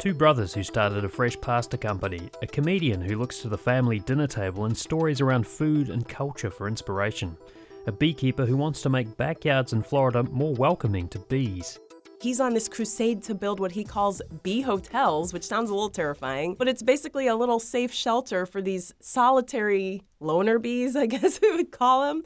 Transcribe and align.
Two 0.00 0.14
brothers 0.14 0.54
who 0.54 0.62
started 0.62 1.04
a 1.04 1.10
fresh 1.10 1.38
pasta 1.42 1.76
company, 1.76 2.30
a 2.40 2.46
comedian 2.46 3.02
who 3.02 3.18
looks 3.18 3.40
to 3.40 3.50
the 3.50 3.58
family 3.58 3.98
dinner 3.98 4.26
table 4.26 4.64
and 4.64 4.74
stories 4.74 5.20
around 5.20 5.46
food 5.46 5.90
and 5.90 6.08
culture 6.08 6.50
for 6.50 6.66
inspiration, 6.66 7.36
a 7.86 7.92
beekeeper 7.92 8.46
who 8.46 8.56
wants 8.56 8.80
to 8.80 8.88
make 8.88 9.18
backyards 9.18 9.74
in 9.74 9.82
Florida 9.82 10.22
more 10.22 10.54
welcoming 10.54 11.06
to 11.08 11.18
bees. 11.18 11.78
He's 12.22 12.40
on 12.40 12.54
this 12.54 12.66
crusade 12.66 13.22
to 13.24 13.34
build 13.34 13.60
what 13.60 13.72
he 13.72 13.84
calls 13.84 14.22
bee 14.42 14.62
hotels, 14.62 15.34
which 15.34 15.44
sounds 15.44 15.68
a 15.68 15.74
little 15.74 15.90
terrifying, 15.90 16.54
but 16.54 16.66
it's 16.66 16.82
basically 16.82 17.26
a 17.26 17.36
little 17.36 17.60
safe 17.60 17.92
shelter 17.92 18.46
for 18.46 18.62
these 18.62 18.94
solitary 19.00 20.02
loner 20.18 20.58
bees, 20.58 20.96
I 20.96 21.04
guess 21.04 21.42
we 21.42 21.54
would 21.54 21.72
call 21.72 22.06
them. 22.06 22.22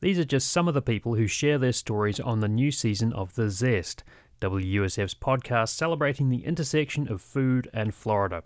These 0.00 0.18
are 0.18 0.24
just 0.24 0.50
some 0.50 0.66
of 0.66 0.74
the 0.74 0.82
people 0.82 1.14
who 1.14 1.28
share 1.28 1.58
their 1.58 1.70
stories 1.70 2.18
on 2.18 2.40
the 2.40 2.48
new 2.48 2.72
season 2.72 3.12
of 3.12 3.36
The 3.36 3.48
Zest, 3.48 4.02
WUSF's 4.42 5.14
podcast 5.14 5.68
celebrating 5.68 6.28
the 6.28 6.44
intersection 6.44 7.10
of 7.10 7.22
food 7.22 7.70
and 7.72 7.94
Florida. 7.94 8.42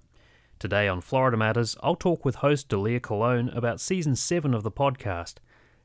Today 0.59 0.89
on 0.89 1.01
Florida 1.01 1.39
Matters, 1.39 1.75
I'll 1.83 1.97
talk 1.97 2.23
with 2.23 2.37
host 2.37 2.69
Dalia 2.69 3.01
Colon 3.01 3.49
about 3.49 3.81
season 3.81 4.15
7 4.15 4.53
of 4.53 4.63
the 4.63 4.71
podcast. 4.71 5.37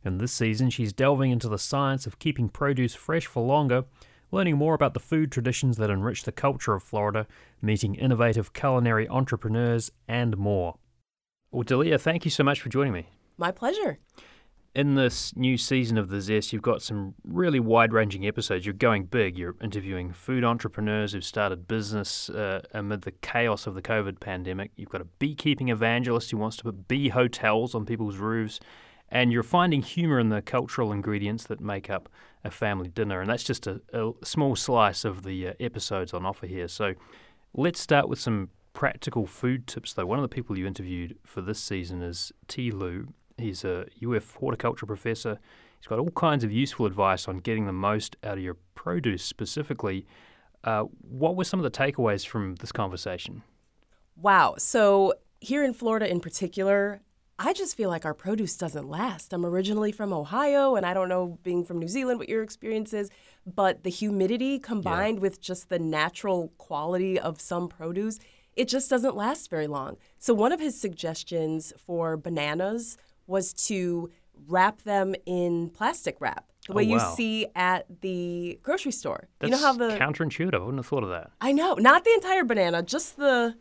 In 0.03 0.17
this 0.17 0.33
season, 0.33 0.69
she's 0.69 0.91
delving 0.91 1.31
into 1.31 1.47
the 1.47 1.57
science 1.57 2.05
of 2.05 2.19
keeping 2.19 2.49
produce 2.49 2.93
fresh 2.93 3.25
for 3.25 3.41
longer, 3.41 3.85
learning 4.31 4.57
more 4.57 4.73
about 4.73 4.93
the 4.93 4.99
food 4.99 5.31
traditions 5.31 5.77
that 5.77 5.89
enrich 5.89 6.23
the 6.23 6.31
culture 6.33 6.73
of 6.73 6.83
Florida, 6.83 7.25
meeting 7.61 7.95
innovative 7.95 8.51
culinary 8.51 9.07
entrepreneurs, 9.07 9.91
and 10.09 10.37
more. 10.37 10.75
Well, 11.51 11.63
Dalia, 11.63 11.99
thank 11.99 12.25
you 12.25 12.31
so 12.31 12.43
much 12.43 12.59
for 12.59 12.67
joining 12.67 12.93
me. 12.93 13.07
My 13.37 13.51
pleasure 13.51 13.99
in 14.73 14.95
this 14.95 15.35
new 15.35 15.57
season 15.57 15.97
of 15.97 16.09
The 16.09 16.21
Zest, 16.21 16.53
you've 16.53 16.61
got 16.61 16.81
some 16.81 17.13
really 17.25 17.59
wide 17.59 17.91
ranging 17.91 18.25
episodes. 18.25 18.65
You're 18.65 18.73
going 18.73 19.05
big. 19.05 19.37
You're 19.37 19.55
interviewing 19.61 20.13
food 20.13 20.45
entrepreneurs 20.45 21.11
who've 21.11 21.23
started 21.23 21.67
business 21.67 22.29
uh, 22.29 22.61
amid 22.73 23.01
the 23.01 23.11
chaos 23.11 23.67
of 23.67 23.75
the 23.75 23.81
COVID 23.81 24.21
pandemic. 24.21 24.71
You've 24.77 24.89
got 24.89 25.01
a 25.01 25.07
beekeeping 25.19 25.69
evangelist 25.69 26.31
who 26.31 26.37
wants 26.37 26.55
to 26.57 26.63
put 26.63 26.87
bee 26.87 27.09
hotels 27.09 27.75
on 27.75 27.85
people's 27.85 28.17
roofs. 28.17 28.59
And 29.09 29.33
you're 29.33 29.43
finding 29.43 29.81
humor 29.81 30.19
in 30.19 30.29
the 30.29 30.41
cultural 30.41 30.93
ingredients 30.93 31.43
that 31.47 31.59
make 31.59 31.89
up 31.89 32.07
a 32.45 32.49
family 32.49 32.87
dinner. 32.87 33.19
And 33.19 33.29
that's 33.29 33.43
just 33.43 33.67
a, 33.67 33.81
a 33.91 34.13
small 34.23 34.55
slice 34.55 35.03
of 35.03 35.23
the 35.23 35.49
uh, 35.49 35.53
episodes 35.59 36.13
on 36.13 36.25
offer 36.25 36.47
here. 36.47 36.69
So 36.69 36.93
let's 37.53 37.81
start 37.81 38.07
with 38.07 38.19
some 38.19 38.51
practical 38.71 39.25
food 39.25 39.67
tips, 39.67 39.91
though. 39.91 40.05
One 40.05 40.17
of 40.17 40.23
the 40.23 40.33
people 40.33 40.57
you 40.57 40.65
interviewed 40.65 41.17
for 41.25 41.41
this 41.41 41.59
season 41.59 42.01
is 42.01 42.31
Tie 42.47 42.71
Liu, 42.73 43.13
He's 43.37 43.63
a 43.63 43.85
UF 44.05 44.35
horticulture 44.35 44.85
professor. 44.85 45.39
He's 45.79 45.87
got 45.87 45.99
all 45.99 46.11
kinds 46.11 46.43
of 46.43 46.51
useful 46.51 46.85
advice 46.85 47.27
on 47.27 47.37
getting 47.37 47.65
the 47.65 47.73
most 47.73 48.15
out 48.23 48.37
of 48.37 48.43
your 48.43 48.57
produce 48.75 49.23
specifically. 49.23 50.05
Uh, 50.63 50.83
what 51.01 51.35
were 51.35 51.43
some 51.43 51.59
of 51.59 51.63
the 51.63 51.71
takeaways 51.71 52.25
from 52.25 52.55
this 52.55 52.71
conversation? 52.71 53.43
Wow. 54.15 54.55
So, 54.57 55.13
here 55.39 55.63
in 55.63 55.73
Florida 55.73 56.07
in 56.07 56.19
particular, 56.19 57.01
I 57.39 57.53
just 57.53 57.75
feel 57.75 57.89
like 57.89 58.05
our 58.05 58.13
produce 58.13 58.55
doesn't 58.55 58.87
last. 58.87 59.33
I'm 59.33 59.43
originally 59.43 59.91
from 59.91 60.13
Ohio, 60.13 60.75
and 60.75 60.85
I 60.85 60.93
don't 60.93 61.09
know, 61.09 61.39
being 61.41 61.65
from 61.65 61.79
New 61.79 61.87
Zealand, 61.87 62.19
what 62.19 62.29
your 62.29 62.43
experience 62.43 62.93
is, 62.93 63.09
but 63.47 63.83
the 63.83 63.89
humidity 63.89 64.59
combined 64.59 65.17
yeah. 65.17 65.21
with 65.21 65.41
just 65.41 65.69
the 65.69 65.79
natural 65.79 66.53
quality 66.59 67.19
of 67.19 67.41
some 67.41 67.67
produce, 67.67 68.19
it 68.55 68.67
just 68.67 68.91
doesn't 68.91 69.15
last 69.15 69.49
very 69.49 69.65
long. 69.65 69.97
So, 70.19 70.35
one 70.35 70.51
of 70.51 70.59
his 70.59 70.79
suggestions 70.79 71.73
for 71.83 72.15
bananas 72.15 72.97
was 73.31 73.53
to 73.53 74.11
wrap 74.47 74.81
them 74.83 75.15
in 75.25 75.69
plastic 75.69 76.17
wrap 76.19 76.45
the 76.67 76.73
way 76.73 76.85
oh, 76.87 76.97
wow. 76.97 77.09
you 77.09 77.15
see 77.15 77.47
at 77.55 77.85
the 78.01 78.59
grocery 78.61 78.91
store. 78.91 79.27
That's 79.39 79.49
you 79.49 79.57
know 79.57 79.63
how 79.63 79.73
the 79.73 79.97
counterintuitive. 79.97 80.55
I 80.55 80.59
wouldn't 80.59 80.77
have 80.77 80.85
thought 80.85 81.03
of 81.03 81.09
that. 81.09 81.31
I 81.39 81.51
know, 81.51 81.73
not 81.75 82.03
the 82.03 82.13
entire 82.13 82.43
banana, 82.43 82.83
just 82.83 83.17
the 83.17 83.55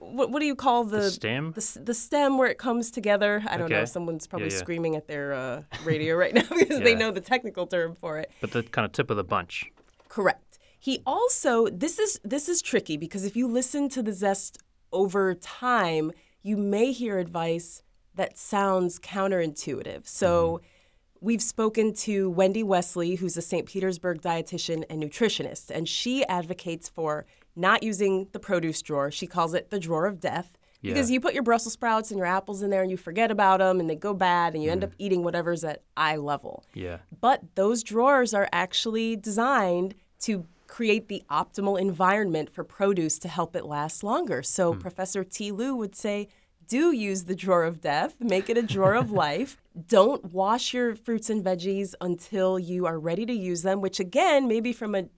what, 0.00 0.30
what 0.30 0.40
do 0.40 0.46
you 0.46 0.54
call 0.54 0.84
the, 0.84 0.98
the 0.98 1.10
stem? 1.10 1.52
The, 1.52 1.80
the, 1.84 1.94
stem 1.94 2.38
where 2.38 2.48
it 2.48 2.56
comes 2.56 2.90
together. 2.90 3.42
I 3.46 3.58
don't 3.58 3.66
okay. 3.66 3.80
know. 3.80 3.84
Someone's 3.84 4.26
probably 4.26 4.48
yeah, 4.48 4.54
yeah. 4.54 4.58
screaming 4.58 4.96
at 4.96 5.06
their 5.06 5.34
uh, 5.34 5.62
radio 5.84 6.16
right 6.16 6.32
now 6.32 6.42
because 6.58 6.78
yeah. 6.78 6.84
they 6.84 6.94
know 6.94 7.10
the 7.10 7.20
technical 7.20 7.66
term 7.66 7.94
for 7.94 8.18
it. 8.18 8.30
But 8.40 8.52
the 8.52 8.62
kind 8.62 8.86
of 8.86 8.92
tip 8.92 9.10
of 9.10 9.18
the 9.18 9.24
bunch. 9.24 9.70
Correct. 10.08 10.58
He 10.78 11.02
also 11.04 11.68
this 11.68 11.98
is 11.98 12.18
this 12.24 12.48
is 12.48 12.62
tricky 12.62 12.96
because 12.96 13.24
if 13.24 13.36
you 13.36 13.46
listen 13.46 13.90
to 13.90 14.02
the 14.02 14.14
zest 14.14 14.58
over 14.90 15.34
time, 15.34 16.10
you 16.42 16.56
may 16.56 16.92
hear 16.92 17.18
advice 17.18 17.82
that 18.20 18.36
sounds 18.36 18.98
counterintuitive. 18.98 20.06
So 20.06 20.58
mm-hmm. 20.58 21.26
we've 21.26 21.42
spoken 21.42 21.94
to 21.94 22.28
Wendy 22.28 22.62
Wesley, 22.62 23.14
who's 23.14 23.34
a 23.38 23.40
St. 23.40 23.66
Petersburg 23.66 24.20
dietitian 24.20 24.84
and 24.90 25.02
nutritionist, 25.02 25.70
and 25.70 25.88
she 25.88 26.26
advocates 26.26 26.86
for 26.86 27.24
not 27.56 27.82
using 27.82 28.28
the 28.32 28.38
produce 28.38 28.82
drawer. 28.82 29.10
She 29.10 29.26
calls 29.26 29.54
it 29.54 29.70
the 29.70 29.78
drawer 29.78 30.04
of 30.04 30.20
death. 30.20 30.58
Yeah. 30.82 30.92
Because 30.92 31.10
you 31.10 31.18
put 31.18 31.32
your 31.32 31.42
Brussels 31.42 31.72
sprouts 31.72 32.10
and 32.10 32.18
your 32.18 32.26
apples 32.26 32.60
in 32.60 32.68
there 32.68 32.82
and 32.82 32.90
you 32.90 32.98
forget 32.98 33.30
about 33.30 33.60
them 33.60 33.80
and 33.80 33.88
they 33.88 33.96
go 33.96 34.12
bad 34.12 34.52
and 34.54 34.62
you 34.62 34.68
mm. 34.68 34.72
end 34.72 34.84
up 34.84 34.92
eating 34.98 35.24
whatever's 35.24 35.64
at 35.64 35.82
eye 35.96 36.16
level. 36.16 36.64
Yeah. 36.74 36.98
But 37.22 37.42
those 37.54 37.82
drawers 37.82 38.34
are 38.34 38.50
actually 38.52 39.16
designed 39.16 39.94
to 40.20 40.46
create 40.66 41.08
the 41.08 41.22
optimal 41.30 41.80
environment 41.80 42.50
for 42.50 42.64
produce 42.64 43.18
to 43.20 43.28
help 43.28 43.56
it 43.56 43.64
last 43.64 44.04
longer. 44.04 44.42
So 44.42 44.74
mm. 44.74 44.80
Professor 44.80 45.24
Tie 45.24 45.50
Liu 45.50 45.74
would 45.74 45.94
say 45.94 46.28
do 46.70 46.92
use 46.92 47.24
the 47.24 47.34
drawer 47.34 47.64
of 47.64 47.80
death, 47.80 48.14
make 48.20 48.48
it 48.48 48.56
a 48.56 48.62
drawer 48.62 48.94
of 48.94 49.10
life. 49.26 49.60
Don't 49.88 50.32
wash 50.32 50.72
your 50.72 50.94
fruits 50.94 51.28
and 51.28 51.44
veggies 51.44 51.94
until 52.00 52.58
you 52.58 52.86
are 52.86 52.98
ready 52.98 53.26
to 53.26 53.32
use 53.32 53.62
them, 53.62 53.80
which 53.80 53.98
again, 53.98 54.46
maybe 54.46 54.72
from 54.72 54.94
a 54.94 55.08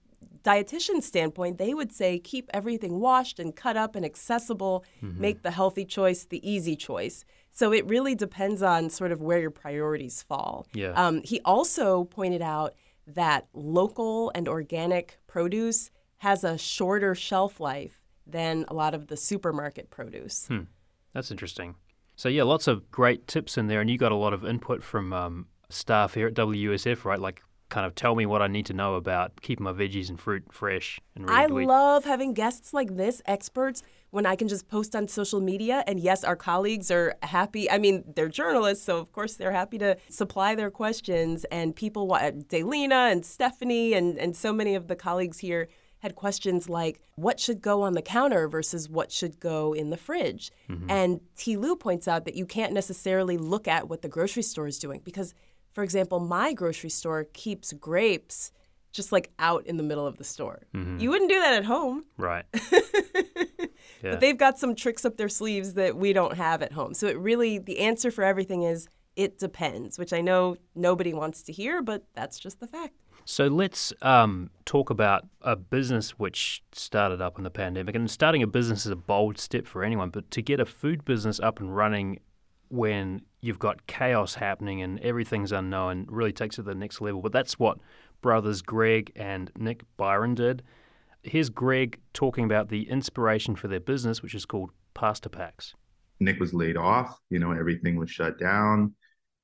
dietitian 0.43 1.01
standpoint, 1.01 1.59
they 1.59 1.73
would 1.73 1.93
say 1.93 2.19
keep 2.19 2.49
everything 2.53 2.99
washed 2.99 3.39
and 3.39 3.55
cut 3.55 3.77
up 3.77 3.95
and 3.95 4.03
accessible, 4.03 4.83
mm-hmm. 5.01 5.21
make 5.21 5.43
the 5.43 5.51
healthy 5.51 5.85
choice 5.85 6.25
the 6.25 6.41
easy 6.49 6.75
choice. 6.75 7.23
So 7.51 7.71
it 7.71 7.85
really 7.85 8.15
depends 8.15 8.63
on 8.63 8.89
sort 8.89 9.11
of 9.11 9.21
where 9.21 9.39
your 9.39 9.51
priorities 9.51 10.23
fall. 10.23 10.65
Yeah. 10.73 10.93
Um, 10.93 11.21
he 11.23 11.39
also 11.45 12.05
pointed 12.05 12.41
out 12.41 12.73
that 13.05 13.47
local 13.53 14.31
and 14.33 14.47
organic 14.47 15.19
produce 15.27 15.91
has 16.17 16.43
a 16.43 16.57
shorter 16.57 17.13
shelf 17.13 17.59
life 17.59 18.01
than 18.25 18.65
a 18.69 18.73
lot 18.73 18.95
of 18.95 19.07
the 19.07 19.17
supermarket 19.17 19.91
produce. 19.91 20.47
Hmm. 20.47 20.61
That's 21.13 21.31
interesting. 21.31 21.75
So 22.15 22.29
yeah, 22.29 22.43
lots 22.43 22.67
of 22.67 22.91
great 22.91 23.27
tips 23.27 23.57
in 23.57 23.67
there, 23.67 23.81
and 23.81 23.89
you 23.89 23.97
got 23.97 24.11
a 24.11 24.15
lot 24.15 24.33
of 24.33 24.45
input 24.45 24.83
from 24.83 25.13
um, 25.13 25.47
staff 25.69 26.13
here 26.13 26.27
at 26.27 26.33
WUSF, 26.35 27.05
right? 27.05 27.19
Like, 27.19 27.41
kind 27.69 27.87
of 27.87 27.95
tell 27.95 28.13
me 28.13 28.25
what 28.27 28.41
I 28.43 28.47
need 28.47 28.67
to 28.67 28.73
know 28.73 28.95
about 28.95 29.41
keeping 29.41 29.63
my 29.63 29.73
veggies 29.73 30.09
and 30.09 30.19
fruit 30.19 30.43
fresh 30.51 30.99
and 31.15 31.27
ready 31.27 31.43
I 31.43 31.47
to 31.47 31.59
eat. 31.61 31.65
love 31.65 32.05
having 32.05 32.35
guests 32.35 32.71
like 32.71 32.97
this, 32.97 33.19
experts, 33.25 33.81
when 34.11 34.27
I 34.27 34.35
can 34.35 34.47
just 34.47 34.67
post 34.67 34.95
on 34.95 35.07
social 35.07 35.41
media. 35.41 35.83
And 35.87 35.99
yes, 35.99 36.23
our 36.23 36.35
colleagues 36.35 36.91
are 36.91 37.15
happy. 37.23 37.71
I 37.71 37.79
mean, 37.79 38.03
they're 38.15 38.29
journalists, 38.29 38.85
so 38.85 38.99
of 38.99 39.11
course 39.11 39.35
they're 39.35 39.51
happy 39.51 39.79
to 39.79 39.97
supply 40.07 40.53
their 40.53 40.69
questions. 40.69 41.45
And 41.45 41.75
people, 41.75 42.07
Delina 42.07 43.11
and 43.11 43.25
Stephanie, 43.25 43.93
and 43.93 44.19
and 44.19 44.35
so 44.35 44.53
many 44.53 44.75
of 44.75 44.87
the 44.87 44.95
colleagues 44.95 45.39
here 45.39 45.67
had 46.03 46.15
questions 46.15 46.67
like 46.67 46.99
what 47.15 47.39
should 47.39 47.61
go 47.61 47.81
on 47.81 47.93
the 47.93 48.01
counter 48.01 48.49
versus 48.49 48.89
what 48.89 49.09
should 49.09 49.39
go 49.39 49.71
in 49.71 49.89
the 49.89 49.95
fridge. 49.95 50.51
Mm-hmm. 50.69 50.91
And 50.91 51.21
Tie 51.37 51.55
Liu 51.55 51.77
points 51.77 52.09
out 52.09 52.25
that 52.25 52.35
you 52.35 52.45
can't 52.45 52.73
necessarily 52.73 53.37
look 53.37 53.69
at 53.69 53.87
what 53.87 54.01
the 54.01 54.09
grocery 54.09 54.43
store 54.43 54.67
is 54.67 54.77
doing 54.77 54.99
because, 55.03 55.33
for 55.71 55.81
example, 55.81 56.19
my 56.19 56.51
grocery 56.51 56.89
store 56.89 57.23
keeps 57.31 57.71
grapes 57.71 58.51
just 58.91 59.13
like 59.13 59.31
out 59.39 59.65
in 59.65 59.77
the 59.77 59.83
middle 59.83 60.05
of 60.05 60.17
the 60.17 60.25
store. 60.25 60.63
Mm-hmm. 60.75 60.99
You 60.99 61.09
wouldn't 61.09 61.31
do 61.31 61.39
that 61.39 61.53
at 61.53 61.63
home. 61.63 62.03
Right. 62.17 62.45
yeah. 62.53 63.69
But 64.01 64.19
they've 64.19 64.37
got 64.37 64.59
some 64.59 64.75
tricks 64.75 65.05
up 65.05 65.15
their 65.15 65.29
sleeves 65.29 65.73
that 65.75 65.95
we 65.95 66.11
don't 66.11 66.35
have 66.35 66.61
at 66.61 66.73
home. 66.73 66.93
So 66.93 67.07
it 67.07 67.17
really, 67.17 67.59
the 67.59 67.79
answer 67.79 68.11
for 68.11 68.25
everything 68.25 68.63
is 68.63 68.89
it 69.15 69.39
depends, 69.39 69.97
which 69.97 70.11
I 70.11 70.19
know 70.19 70.57
nobody 70.75 71.13
wants 71.13 71.43
to 71.43 71.53
hear, 71.53 71.81
but 71.81 72.03
that's 72.13 72.39
just 72.39 72.59
the 72.59 72.67
fact. 72.67 72.93
So 73.25 73.47
let's 73.47 73.93
um, 74.01 74.49
talk 74.65 74.89
about 74.89 75.25
a 75.41 75.55
business 75.55 76.11
which 76.11 76.61
started 76.73 77.21
up 77.21 77.37
in 77.37 77.43
the 77.43 77.49
pandemic. 77.49 77.95
And 77.95 78.09
starting 78.09 78.43
a 78.43 78.47
business 78.47 78.85
is 78.85 78.91
a 78.91 78.97
bold 78.97 79.37
step 79.37 79.65
for 79.65 79.83
anyone, 79.83 80.09
but 80.09 80.29
to 80.31 80.41
get 80.41 80.59
a 80.59 80.65
food 80.65 81.05
business 81.05 81.39
up 81.39 81.59
and 81.59 81.75
running 81.75 82.19
when 82.69 83.21
you've 83.39 83.59
got 83.59 83.85
chaos 83.87 84.35
happening 84.35 84.81
and 84.81 84.99
everything's 85.01 85.51
unknown 85.51 86.05
really 86.09 86.33
takes 86.33 86.57
it 86.57 86.63
to 86.63 86.69
the 86.69 86.75
next 86.75 87.01
level. 87.01 87.21
But 87.21 87.31
that's 87.31 87.59
what 87.59 87.77
brothers 88.21 88.61
Greg 88.61 89.11
and 89.15 89.51
Nick 89.57 89.83
Byron 89.95 90.35
did. 90.35 90.63
Here's 91.21 91.49
Greg 91.49 91.99
talking 92.13 92.43
about 92.43 92.69
the 92.69 92.89
inspiration 92.89 93.55
for 93.55 93.67
their 93.67 93.79
business, 93.79 94.21
which 94.21 94.35
is 94.35 94.45
called 94.45 94.71
Pasta 94.93 95.29
Packs. 95.29 95.75
Nick 96.19 96.39
was 96.39 96.53
laid 96.53 96.77
off. 96.77 97.19
You 97.29 97.39
know, 97.39 97.51
everything 97.51 97.95
was 97.95 98.09
shut 98.09 98.39
down. 98.39 98.93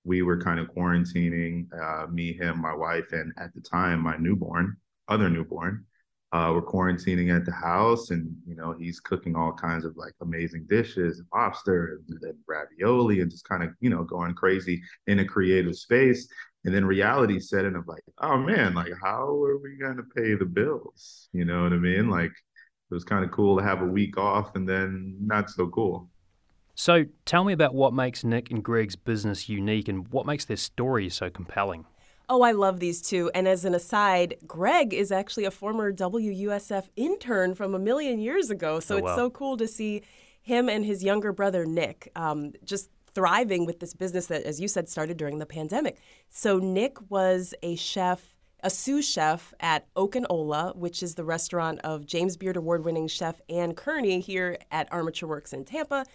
We 0.03 0.21
were 0.21 0.41
kind 0.41 0.59
of 0.59 0.67
quarantining, 0.67 1.67
uh, 1.73 2.07
me, 2.07 2.33
him, 2.33 2.61
my 2.61 2.73
wife, 2.73 3.11
and 3.11 3.33
at 3.37 3.53
the 3.53 3.61
time, 3.61 4.01
my 4.01 4.17
newborn, 4.17 4.77
other 5.07 5.29
newborn. 5.29 5.85
Uh, 6.31 6.51
we're 6.53 6.61
quarantining 6.61 7.35
at 7.35 7.43
the 7.43 7.51
house, 7.51 8.11
and 8.11 8.31
you 8.45 8.55
know 8.55 8.75
he's 8.77 8.99
cooking 8.99 9.35
all 9.35 9.51
kinds 9.51 9.83
of 9.83 9.97
like 9.97 10.13
amazing 10.21 10.65
dishes, 10.69 11.23
lobster 11.33 12.01
and, 12.07 12.19
and 12.21 12.37
ravioli, 12.47 13.21
and 13.21 13.31
just 13.31 13.49
kind 13.49 13.63
of 13.63 13.71
you 13.79 13.89
know 13.89 14.03
going 14.03 14.33
crazy 14.35 14.81
in 15.07 15.19
a 15.19 15.25
creative 15.25 15.75
space. 15.75 16.27
And 16.65 16.75
then 16.75 16.85
reality 16.85 17.39
set 17.39 17.65
in 17.65 17.75
of 17.75 17.87
like, 17.87 18.03
oh 18.19 18.37
man, 18.37 18.75
like 18.75 18.93
how 19.01 19.41
are 19.43 19.57
we 19.57 19.77
gonna 19.77 20.03
pay 20.15 20.35
the 20.35 20.45
bills? 20.45 21.29
You 21.33 21.45
know 21.45 21.63
what 21.63 21.73
I 21.73 21.77
mean? 21.77 22.09
Like 22.09 22.31
it 22.31 22.93
was 22.93 23.03
kind 23.03 23.25
of 23.25 23.31
cool 23.31 23.57
to 23.57 23.63
have 23.63 23.81
a 23.81 23.85
week 23.85 24.17
off, 24.17 24.55
and 24.55 24.69
then 24.69 25.17
not 25.19 25.49
so 25.49 25.67
cool. 25.67 26.09
So 26.79 27.03
tell 27.25 27.43
me 27.43 27.51
about 27.51 27.75
what 27.75 27.93
makes 27.93 28.23
Nick 28.23 28.49
and 28.49 28.63
Greg's 28.63 28.95
business 28.95 29.49
unique, 29.49 29.89
and 29.89 30.07
what 30.13 30.25
makes 30.25 30.45
their 30.45 30.55
story 30.55 31.09
so 31.09 31.29
compelling. 31.29 31.83
Oh, 32.29 32.41
I 32.41 32.53
love 32.53 32.79
these 32.79 33.01
two. 33.01 33.29
And 33.35 33.49
as 33.49 33.65
an 33.65 33.75
aside, 33.75 34.35
Greg 34.47 34.93
is 34.93 35.11
actually 35.11 35.43
a 35.43 35.51
former 35.51 35.91
WUSF 35.91 36.87
intern 36.95 37.53
from 37.53 37.75
a 37.75 37.79
million 37.79 38.17
years 38.17 38.49
ago. 38.49 38.79
So 38.79 38.95
Oh, 38.95 38.97
it's 38.99 39.05
wow. 39.07 39.15
so 39.17 39.29
cool 39.29 39.57
to 39.57 39.67
see 39.67 40.03
him 40.41 40.69
and 40.69 40.85
his 40.85 41.03
younger 41.03 41.33
brother, 41.33 41.65
Nick, 41.65 42.13
um, 42.15 42.53
just 42.63 42.89
thriving 43.13 43.65
with 43.65 43.81
this 43.81 43.93
business 43.93 44.27
that, 44.27 44.43
as 44.43 44.61
you 44.61 44.69
said, 44.69 44.87
started 44.87 45.17
during 45.17 45.39
the 45.39 45.45
pandemic. 45.45 45.97
So 46.29 46.59
Nick 46.59 47.11
was 47.11 47.53
a 47.61 47.75
chef, 47.75 48.37
a 48.63 48.69
sous 48.69 49.05
chef 49.05 49.53
at 49.59 49.85
Oak 49.97 50.15
and 50.15 50.25
Ola, 50.29 50.71
which 50.77 51.03
is 51.03 51.15
the 51.15 51.25
restaurant 51.25 51.81
of 51.83 52.05
James 52.05 52.37
Beard 52.37 52.55
Award 52.55 52.85
winning 52.85 53.09
chef 53.09 53.41
Ann 53.49 53.73
Kearney 53.73 54.21
here 54.21 54.57
at 54.71 54.87
Armature 54.93 55.27
Works 55.27 55.51
in 55.51 55.65
Tampa. 55.65 56.05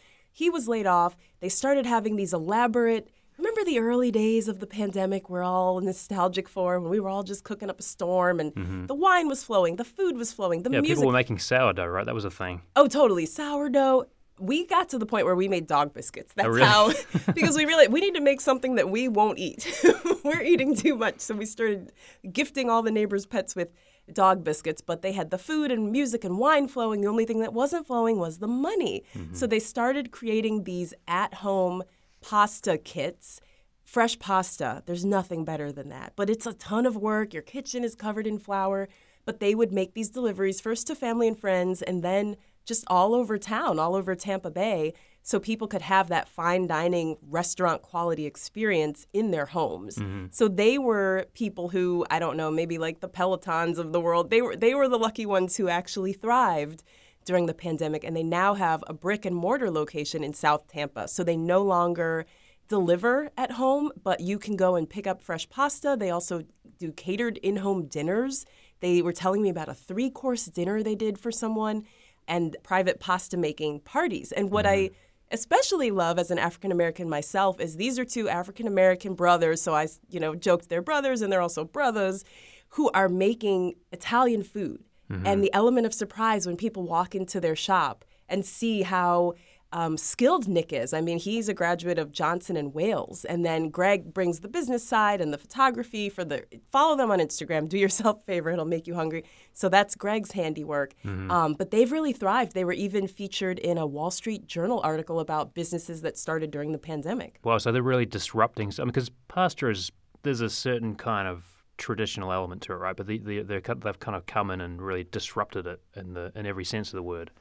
He 0.41 0.51
was 0.51 0.67
laid 0.69 0.87
off. 0.87 1.17
They 1.41 1.49
started 1.49 1.87
having 1.87 2.17
these 2.17 2.33
elaborate 2.35 3.09
Remember 3.37 3.65
the 3.65 3.81
early 3.81 4.13
days 4.13 4.47
of 4.47 4.61
the 4.61 4.67
pandemic 4.67 5.29
we're 5.29 5.43
all 5.43 5.81
nostalgic 5.81 6.49
for 6.49 6.79
when 6.79 6.89
we 6.89 7.01
were 7.01 7.09
all 7.09 7.25
just 7.25 7.43
cooking 7.43 7.69
up 7.69 7.81
a 7.81 7.83
storm 7.83 8.39
and 8.39 8.87
the 8.89 8.95
wine 8.95 9.27
was 9.27 9.43
flowing, 9.43 9.75
the 9.75 9.83
food 9.85 10.17
was 10.17 10.31
flowing, 10.33 10.63
the 10.63 10.69
Mm-hmm. 10.69 10.75
Yeah, 10.75 10.81
music. 10.83 10.97
people 10.99 11.07
were 11.09 11.13
making 11.13 11.41
sourdough, 11.41 11.87
right? 11.87 12.07
That 12.07 12.15
was 12.15 12.25
a 12.25 12.31
thing. 12.31 12.63
oh, 12.77 12.87
totally. 12.87 13.27
Sourdough. 13.27 14.05
We 14.39 14.67
got 14.67 14.89
to 14.91 14.99
the 14.99 15.07
point 15.07 15.27
where 15.27 15.35
we 15.35 15.49
made 15.49 15.67
dog 15.67 15.93
biscuits. 15.93 16.33
That's 16.37 16.47
Oh, 16.47 16.51
really? 16.51 16.65
how, 16.65 16.93
because 17.35 17.57
we 17.57 17.65
really, 17.65 17.89
we 17.89 18.01
need 18.01 18.15
to 18.15 18.21
make 18.21 18.41
something 18.41 18.77
that 18.77 18.89
we 18.89 19.09
won't 19.09 19.39
eat. 19.41 19.63
we're 20.25 20.43
eating 20.43 20.77
too 20.77 20.95
much. 20.97 21.19
So 21.19 21.35
we 21.35 21.45
started 21.47 21.93
gifting 22.33 22.71
all 22.71 22.83
the 22.83 22.93
neighbors' 22.93 23.27
pets 23.27 23.57
with 23.57 23.71
dog 24.13 24.45
biscuits, 24.45 24.81
but 24.81 25.03
they 25.03 25.13
had 25.13 25.31
the 25.31 25.39
food 25.39 25.71
and 25.71 25.91
music 25.91 26.25
and 26.25 26.39
wine 26.39 26.69
flowing. 26.69 27.01
The 27.01 27.09
only 27.09 27.25
thing 27.25 27.41
that 27.41 27.55
wasn't 27.55 27.87
flowing 27.87 28.19
was 28.19 28.39
the 28.39 28.49
money. 28.49 29.03
Mm-hmm. 29.15 29.35
So 29.35 29.47
they 29.47 29.59
started 29.59 30.11
creating 30.11 30.65
these 30.65 30.93
at 31.09 31.35
home 31.35 31.83
pasta 32.21 32.79
kits. 32.79 33.41
Fresh 33.85 34.19
pasta, 34.19 34.83
there's 34.87 35.05
nothing 35.05 35.45
better 35.45 35.71
than 35.71 35.89
that. 35.91 36.13
But 36.17 36.31
it's 36.31 36.47
a 36.47 36.55
ton 36.55 36.87
of 36.87 36.97
work. 36.97 37.33
Your 37.33 37.43
kitchen 37.43 37.85
is 37.85 37.95
covered 37.95 38.27
in 38.27 38.39
flour. 38.39 38.89
But 39.25 39.41
they 39.41 39.55
would 39.55 39.73
make 39.73 39.95
these 39.95 40.11
deliveries 40.11 40.61
first 40.61 40.87
to 40.89 40.95
family 40.95 41.29
and 41.29 41.39
friends 41.39 41.81
and 41.81 42.03
then 42.03 42.37
just 42.67 42.85
all 42.89 43.15
over 43.15 43.39
town, 43.39 43.79
all 43.79 43.95
over 43.95 44.15
Tampa 44.15 44.51
Bay, 44.51 44.95
so 45.27 45.41
people 45.41 45.67
could 45.67 45.81
have 45.81 46.09
that 46.09 46.29
fine 46.29 46.67
dining 46.67 47.17
restaurant 47.23 47.81
quality 47.81 48.27
experience 48.27 49.07
in 49.15 49.31
their 49.31 49.47
homes. 49.47 49.97
Mm-hmm. 49.97 50.27
So 50.31 50.49
they 50.49 50.77
were 50.77 51.25
people 51.33 51.71
who, 51.71 52.05
I 52.11 52.19
don't 52.19 52.37
know, 52.37 52.51
maybe 52.51 52.77
like 52.77 53.01
the 53.01 53.09
Pelotons 53.09 53.79
of 53.79 53.95
the 53.95 54.03
world, 54.03 54.29
they 54.29 54.43
were 54.43 54.55
they 54.55 54.75
were 54.75 54.87
the 54.87 54.99
lucky 54.99 55.25
ones 55.25 55.57
who 55.57 55.67
actually 55.67 56.13
thrived 56.13 56.83
during 57.25 57.47
the 57.47 57.55
pandemic 57.55 58.05
and 58.05 58.15
they 58.15 58.23
now 58.23 58.53
have 58.53 58.85
a 58.87 58.93
brick 58.93 59.25
and 59.25 59.35
mortar 59.35 59.71
location 59.71 60.23
in 60.23 60.35
South 60.35 60.69
Tampa. 60.69 61.09
So 61.09 61.25
they 61.25 61.39
no 61.39 61.63
longer 61.63 62.27
deliver 62.69 63.31
at 63.39 63.53
home, 63.53 63.93
but 64.03 64.21
you 64.21 64.39
can 64.39 64.57
go 64.57 64.77
and 64.77 64.89
pick 64.89 65.07
up 65.07 65.23
fresh 65.23 65.49
pasta. 65.49 65.97
They 65.99 66.11
also 66.11 66.45
do 66.79 66.93
catered 66.93 67.39
in 67.39 67.57
home 67.57 67.87
dinners. 67.87 68.45
They 68.81 69.01
were 69.01 69.13
telling 69.15 69.41
me 69.41 69.49
about 69.49 69.71
a 69.71 69.75
three 69.75 70.11
course 70.11 70.45
dinner 70.45 70.83
they 70.83 70.95
did 70.95 71.19
for 71.19 71.33
someone 71.33 71.85
and 72.29 72.59
private 72.63 73.01
pasta 73.01 73.39
making 73.39 73.81
parties. 73.81 74.33
And 74.33 74.51
what 74.51 74.67
I 74.67 74.77
mm-hmm. 74.77 74.95
Especially 75.35 75.91
love 75.91 76.19
as 76.19 76.31
an 76.31 76.39
African 76.39 76.73
American 76.73 77.09
myself 77.09 77.61
is 77.61 77.77
these 77.77 77.99
are 77.99 78.05
two 78.05 78.29
African 78.29 78.67
American 78.67 79.15
brothers. 79.15 79.61
So 79.61 79.75
I, 79.75 79.89
you 80.09 80.21
know, 80.21 80.35
joked 80.35 80.69
they're 80.69 80.81
brothers 80.81 81.21
and 81.21 81.33
they're 81.33 81.43
also 81.43 81.65
brothers 81.65 82.25
who 82.71 82.91
are 82.93 83.09
making 83.09 83.75
Italian 83.93 84.43
food. 84.43 84.85
And 85.11 85.25
mm-hmm. 85.25 85.41
the 85.43 85.53
element 85.53 85.87
of 85.87 85.93
surprise 85.93 86.47
when 86.47 86.57
people 86.57 86.85
walk 86.85 87.15
into 87.15 87.41
their 87.41 87.55
shop 87.55 88.05
and 88.29 88.47
see 88.47 88.83
how 88.83 89.35
um, 89.75 89.97
skilled 89.99 90.49
Nick 90.49 90.73
is. 90.73 90.95
I 90.95 91.01
mean, 91.01 91.19
he's 91.19 91.49
a 91.49 91.55
graduate 91.55 91.99
of 91.99 92.13
Johnson 92.13 92.57
and 92.57 92.73
Wales, 92.73 93.25
and 93.25 93.45
then 93.45 93.69
Greg 93.69 94.15
brings 94.15 94.41
the 94.41 94.49
business 94.49 94.87
side 94.87 95.21
and 95.21 95.33
the 95.33 95.39
photography 95.39 96.09
for 96.09 96.25
the. 96.25 96.45
Follow 96.71 96.97
them 96.97 97.11
on 97.11 97.19
Instagram. 97.19 97.69
Do 97.69 97.77
yourself 97.77 98.21
a 98.21 98.25
favor; 98.25 98.51
it'll 98.51 98.65
make 98.65 98.87
you 98.87 98.95
hungry. 98.95 99.25
So 99.53 99.69
that's 99.69 99.97
Greg's 99.97 100.31
handiwork. 100.31 100.95
Um, 101.31 101.55
but 101.55 101.73
they've 101.73 101.91
really 101.91 102.13
thrived. 102.13 102.55
They 102.55 102.65
were 102.65 102.73
even 102.73 103.09
featured 103.09 103.59
in 103.59 103.77
a 103.77 103.87
Wall 103.87 104.13
Street 104.13 104.47
Journal 104.47 104.81
article 104.85 105.19
about 105.19 105.55
businesses 105.55 106.03
that 106.03 106.17
started 106.17 106.53
during 106.53 106.71
the 106.71 106.79
pandemic. 106.79 107.41
Wow, 107.43 107.59
so 107.59 107.73
they're 107.73 107.83
really 107.83 108.07
disrupting. 108.07 108.73
I 108.79 108.83
mean, 108.83 108.89
because 108.89 109.11
pasta 109.27 109.69
is 109.69 109.91
there's 110.23 110.41
a 110.41 110.51
certain 110.51 110.95
kind 110.95 111.27
of 111.27 111.65
traditional 111.79 112.33
element 112.33 112.63
to 112.63 112.73
it, 112.73 112.77
right? 112.77 112.97
But 112.97 113.09
the, 113.09 113.19
the, 113.19 113.43
they've 113.43 113.99
kind 113.99 114.17
of 114.17 114.27
come 114.27 114.51
in 114.53 114.61
and 114.61 114.81
really 114.81 115.05
disrupted 115.05 115.67
it 115.67 115.81
in 115.97 116.15
the 116.15 116.31
in 116.37 116.47
every 116.47 116.65
sense 116.65 116.89
of 116.93 116.97
the 116.97 117.03
word. 117.03 117.33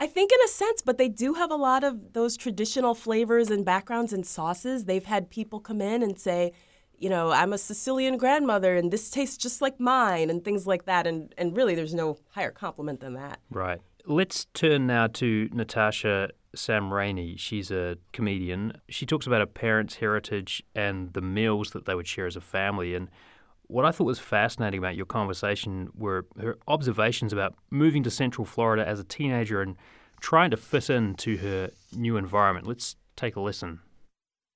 I 0.00 0.06
think 0.06 0.30
in 0.32 0.38
a 0.44 0.48
sense, 0.48 0.80
but 0.80 0.96
they 0.96 1.08
do 1.08 1.34
have 1.34 1.50
a 1.50 1.56
lot 1.56 1.82
of 1.82 2.12
those 2.12 2.36
traditional 2.36 2.94
flavors 2.94 3.50
and 3.50 3.64
backgrounds 3.64 4.12
and 4.12 4.24
sauces. 4.24 4.84
They've 4.84 5.04
had 5.04 5.28
people 5.30 5.58
come 5.58 5.80
in 5.80 6.02
and 6.02 6.18
say, 6.18 6.52
you 6.98 7.10
know, 7.10 7.30
I'm 7.30 7.52
a 7.52 7.58
Sicilian 7.58 8.16
grandmother 8.16 8.76
and 8.76 8.92
this 8.92 9.10
tastes 9.10 9.36
just 9.36 9.60
like 9.60 9.80
mine 9.80 10.30
and 10.30 10.44
things 10.44 10.66
like 10.66 10.84
that. 10.84 11.06
And, 11.06 11.34
and 11.36 11.56
really, 11.56 11.74
there's 11.74 11.94
no 11.94 12.18
higher 12.30 12.50
compliment 12.50 13.00
than 13.00 13.14
that. 13.14 13.40
Right. 13.50 13.80
Let's 14.06 14.46
turn 14.54 14.86
now 14.86 15.08
to 15.08 15.48
Natasha 15.52 16.30
Sam 16.54 16.92
Rainey. 16.92 17.36
She's 17.36 17.70
a 17.70 17.98
comedian. 18.12 18.80
She 18.88 19.04
talks 19.04 19.26
about 19.26 19.40
her 19.40 19.46
parents' 19.46 19.96
heritage 19.96 20.62
and 20.74 21.12
the 21.12 21.20
meals 21.20 21.70
that 21.70 21.84
they 21.84 21.94
would 21.94 22.08
share 22.08 22.26
as 22.26 22.36
a 22.36 22.40
family. 22.40 22.94
And 22.94 23.08
what 23.68 23.84
I 23.84 23.90
thought 23.92 24.04
was 24.04 24.18
fascinating 24.18 24.78
about 24.78 24.96
your 24.96 25.06
conversation 25.06 25.88
were 25.94 26.26
her 26.40 26.58
observations 26.66 27.32
about 27.32 27.54
moving 27.70 28.02
to 28.02 28.10
Central 28.10 28.44
Florida 28.44 28.86
as 28.86 28.98
a 28.98 29.04
teenager 29.04 29.62
and 29.62 29.76
trying 30.20 30.50
to 30.50 30.56
fit 30.56 30.90
into 30.90 31.36
her 31.36 31.70
new 31.92 32.16
environment. 32.16 32.66
Let's 32.66 32.96
take 33.16 33.36
a 33.36 33.40
listen. 33.40 33.80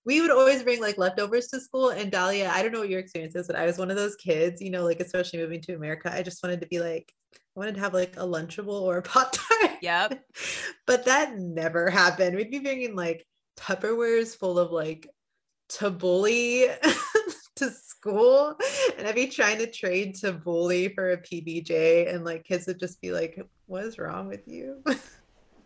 we 0.04 0.20
would 0.20 0.30
always 0.30 0.62
bring 0.62 0.80
like 0.80 0.98
leftovers 0.98 1.46
to 1.48 1.60
school 1.60 1.90
and 1.90 2.10
Dalia, 2.10 2.48
I 2.48 2.62
don't 2.62 2.72
know 2.72 2.80
what 2.80 2.88
your 2.88 3.00
experience 3.00 3.36
is, 3.36 3.46
but 3.46 3.56
I 3.56 3.66
was 3.66 3.78
one 3.78 3.90
of 3.90 3.96
those 3.96 4.16
kids, 4.16 4.60
you 4.60 4.70
know, 4.70 4.84
like 4.84 5.00
especially 5.00 5.38
moving 5.38 5.60
to 5.62 5.74
America. 5.74 6.12
I 6.12 6.22
just 6.22 6.42
wanted 6.42 6.60
to 6.62 6.66
be 6.66 6.80
like, 6.80 7.12
I 7.34 7.60
wanted 7.60 7.74
to 7.74 7.80
have 7.80 7.94
like 7.94 8.16
a 8.16 8.26
Lunchable 8.26 8.80
or 8.80 8.98
a 8.98 9.02
Pop 9.12 9.30
Tart. 9.32 9.76
Yep. 9.82 10.24
but 10.86 11.04
that 11.04 11.38
never 11.38 11.90
happened. 11.90 12.36
We'd 12.36 12.50
be 12.50 12.58
bringing 12.58 12.96
like 12.96 13.26
Tupperwares 13.58 14.36
full 14.36 14.58
of 14.58 14.72
like 14.72 15.08
tabbouleh 15.70 16.76
to 17.56 17.70
school. 18.02 18.58
And 18.98 19.06
I'd 19.06 19.14
be 19.14 19.28
trying 19.28 19.58
to 19.58 19.66
trade 19.66 20.14
tabbouleh 20.14 20.94
for 20.94 21.12
a 21.12 21.16
PBJ. 21.16 22.12
And 22.12 22.24
like 22.24 22.44
kids 22.44 22.66
would 22.66 22.78
just 22.78 23.00
be 23.00 23.12
like, 23.12 23.40
what 23.66 23.84
is 23.84 23.98
wrong 23.98 24.28
with 24.28 24.46
you? 24.46 24.82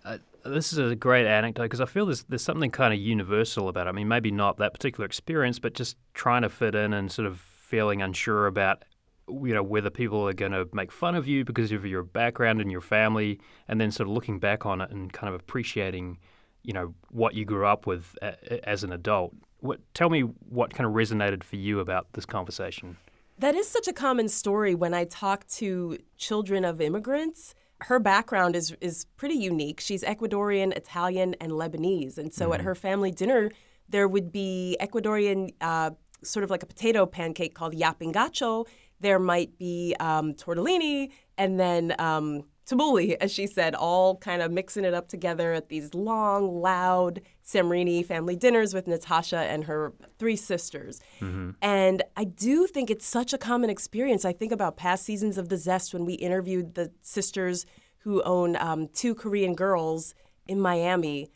Uh, 0.05 0.19
this 0.45 0.73
is 0.73 0.79
a 0.79 0.95
great 0.95 1.27
anecdote 1.27 1.65
because 1.65 1.81
I 1.81 1.87
feel 1.87 2.07
there's 2.07 2.23
there's 2.29 2.41
something 2.41 2.71
kind 2.71 2.95
of 2.95 3.01
universal 3.01 3.69
about 3.69 3.89
it. 3.89 3.91
I 3.91 3.93
mean, 3.93 4.07
maybe 4.07 4.31
not 4.31 4.59
that 4.59 4.73
particular 4.73 5.05
experience, 5.05 5.59
but 5.59 5.75
just 5.75 5.97
trying 6.15 6.43
to 6.43 6.49
fit 6.49 6.77
in 6.77 6.93
and 6.93 7.11
sort 7.11 7.27
of 7.27 7.41
feeling 7.41 8.03
unsure 8.03 8.47
about 8.47 8.85
you 9.29 9.53
know 9.53 9.65
whether 9.65 9.91
people 9.91 10.29
are 10.29 10.33
going 10.33 10.53
to 10.53 10.69
make 10.73 10.93
fun 10.93 11.17
of 11.17 11.27
you 11.27 11.45
because 11.45 11.73
of 11.73 11.85
your 11.85 12.05
background 12.05 12.61
and 12.61 12.71
your 12.71 12.81
family, 12.81 13.41
and 13.67 13.81
then 13.81 13.91
sort 13.91 14.09
of 14.09 14.15
looking 14.15 14.39
back 14.39 14.65
on 14.65 14.81
it 14.81 14.93
and 14.93 15.13
kind 15.13 15.35
of 15.35 15.41
appreciating 15.41 16.19
you 16.63 16.73
know 16.73 16.95
what 17.11 17.35
you 17.35 17.45
grew 17.45 17.67
up 17.67 17.89
with 17.89 18.17
a, 18.23 18.69
as 18.69 18.85
an 18.85 18.93
adult. 18.93 19.35
What, 19.67 19.81
tell 19.95 20.11
me 20.11 20.21
what 20.21 20.73
kind 20.75 20.87
of 20.87 20.95
resonated 20.95 21.43
for 21.43 21.57
you 21.57 21.81
about 21.81 22.13
this 22.13 22.25
conversation. 22.25 22.97
That 23.39 23.55
is 23.55 23.69
such 23.69 23.87
a 23.87 23.93
common 23.93 24.29
story 24.29 24.75
when 24.75 24.95
I 24.95 25.05
talk 25.05 25.47
to 25.49 25.99
children 26.17 26.65
of 26.65 26.81
immigrants. 26.81 27.55
Her 27.83 27.99
background 27.99 28.57
is 28.57 28.75
is 28.81 29.05
pretty 29.17 29.35
unique. 29.35 29.81
She's 29.81 30.03
Ecuadorian, 30.03 30.75
Italian, 30.75 31.35
and 31.41 31.53
Lebanese, 31.53 32.17
and 32.17 32.33
so 32.33 32.55
at 32.55 32.63
her 32.63 32.75
family 32.75 33.11
dinner 33.11 33.51
there 33.89 34.09
would 34.09 34.33
be 34.33 34.77
Ecuadorian, 34.81 35.53
uh, 35.61 35.91
sort 36.23 36.45
of 36.45 36.51
like 36.51 36.63
a 36.63 36.67
potato 36.67 37.07
pancake 37.07 37.55
called 37.55 37.75
llapingacho. 37.75 38.67
There 39.01 39.19
might 39.19 39.59
be 39.59 39.95
um, 40.01 40.35
tortellini, 40.35 41.11
and 41.37 41.61
then 41.61 41.95
um, 41.99 42.45
tabbouleh, 42.67 43.17
as 43.21 43.33
she 43.33 43.47
said, 43.47 43.75
all 43.75 44.17
kind 44.17 44.43
of 44.43 44.51
mixing 44.51 44.85
it 44.85 44.93
up 44.93 45.09
together 45.09 45.53
at 45.53 45.69
these 45.69 45.95
long, 45.95 46.61
loud 46.61 47.21
Samrini 47.45 48.05
family 48.05 48.37
dinners 48.37 48.75
with 48.75 48.87
Natasha 48.87 49.39
and 49.39 49.65
her 49.65 49.93
three 50.19 50.37
sisters. 50.37 51.01
Mm-hmm. 51.21 51.51
And 51.63 52.03
I 52.17 52.25
do 52.25 52.67
think 52.67 52.91
it's 52.91 53.07
such 53.07 53.33
a 53.33 53.39
common 53.39 53.71
experience. 53.71 54.25
I 54.25 54.33
think 54.33 54.53
about 54.53 54.77
past 54.77 55.05
seasons 55.05 55.39
of 55.39 55.49
The 55.49 55.57
Zest 55.57 55.95
when 55.95 56.05
we 56.05 56.15
interviewed 56.15 56.75
the 56.75 56.91
sisters 57.03 57.67
who 57.99 58.23
own 58.23 58.57
um, 58.57 58.89
two 58.89 59.15
Korean 59.15 59.55
girls 59.55 60.15
in 60.49 60.61
Miami. 60.61 61.31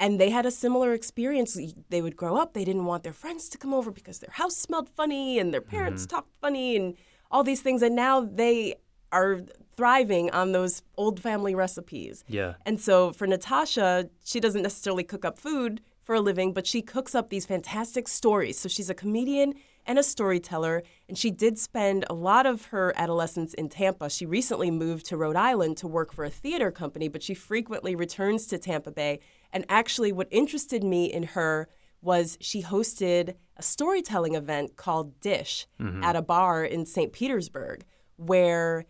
And 0.00 0.20
they 0.20 0.30
had 0.30 0.44
a 0.44 0.50
similar 0.50 0.92
experience. 0.92 1.56
They 1.88 2.02
would 2.02 2.16
grow 2.16 2.36
up, 2.36 2.52
they 2.52 2.64
didn't 2.64 2.84
want 2.84 3.04
their 3.04 3.12
friends 3.12 3.48
to 3.50 3.58
come 3.58 3.72
over 3.72 3.92
because 3.92 4.18
their 4.18 4.32
house 4.32 4.56
smelled 4.56 4.88
funny 4.88 5.38
and 5.38 5.54
their 5.54 5.60
parents 5.60 6.02
mm-hmm. 6.02 6.16
talked 6.16 6.34
funny 6.40 6.76
and 6.76 6.96
all 7.30 7.44
these 7.44 7.62
things. 7.62 7.80
And 7.80 7.94
now 7.94 8.20
they 8.20 8.74
are 9.14 9.40
thriving 9.76 10.30
on 10.30 10.52
those 10.52 10.82
old 10.96 11.20
family 11.20 11.54
recipes. 11.54 12.24
Yeah. 12.28 12.54
And 12.66 12.80
so 12.80 13.12
for 13.12 13.26
Natasha, 13.26 14.10
she 14.24 14.40
doesn't 14.40 14.62
necessarily 14.62 15.04
cook 15.04 15.24
up 15.24 15.38
food 15.38 15.80
for 16.02 16.14
a 16.14 16.20
living, 16.20 16.52
but 16.52 16.66
she 16.66 16.82
cooks 16.82 17.14
up 17.14 17.30
these 17.30 17.46
fantastic 17.46 18.08
stories. 18.08 18.58
So 18.58 18.68
she's 18.68 18.90
a 18.90 18.94
comedian 18.94 19.54
and 19.86 19.98
a 19.98 20.02
storyteller, 20.02 20.82
and 21.08 21.16
she 21.16 21.30
did 21.30 21.58
spend 21.58 22.04
a 22.08 22.14
lot 22.14 22.46
of 22.46 22.66
her 22.66 22.92
adolescence 22.96 23.52
in 23.54 23.68
Tampa. 23.68 24.08
She 24.08 24.24
recently 24.24 24.70
moved 24.70 25.06
to 25.06 25.16
Rhode 25.16 25.36
Island 25.36 25.76
to 25.78 25.86
work 25.86 26.12
for 26.12 26.24
a 26.24 26.30
theater 26.30 26.70
company, 26.70 27.08
but 27.08 27.22
she 27.22 27.34
frequently 27.34 27.94
returns 27.94 28.46
to 28.46 28.58
Tampa 28.58 28.90
Bay. 28.90 29.20
And 29.52 29.64
actually, 29.68 30.10
what 30.12 30.28
interested 30.30 30.82
me 30.82 31.12
in 31.12 31.22
her 31.22 31.68
was 32.00 32.38
she 32.40 32.62
hosted 32.62 33.34
a 33.56 33.62
storytelling 33.62 34.34
event 34.34 34.76
called 34.76 35.20
Dish 35.20 35.66
mm-hmm. 35.80 36.02
at 36.02 36.16
a 36.16 36.22
bar 36.22 36.64
in 36.64 36.86
St. 36.86 37.12
Petersburg, 37.12 37.84
where 38.16 38.84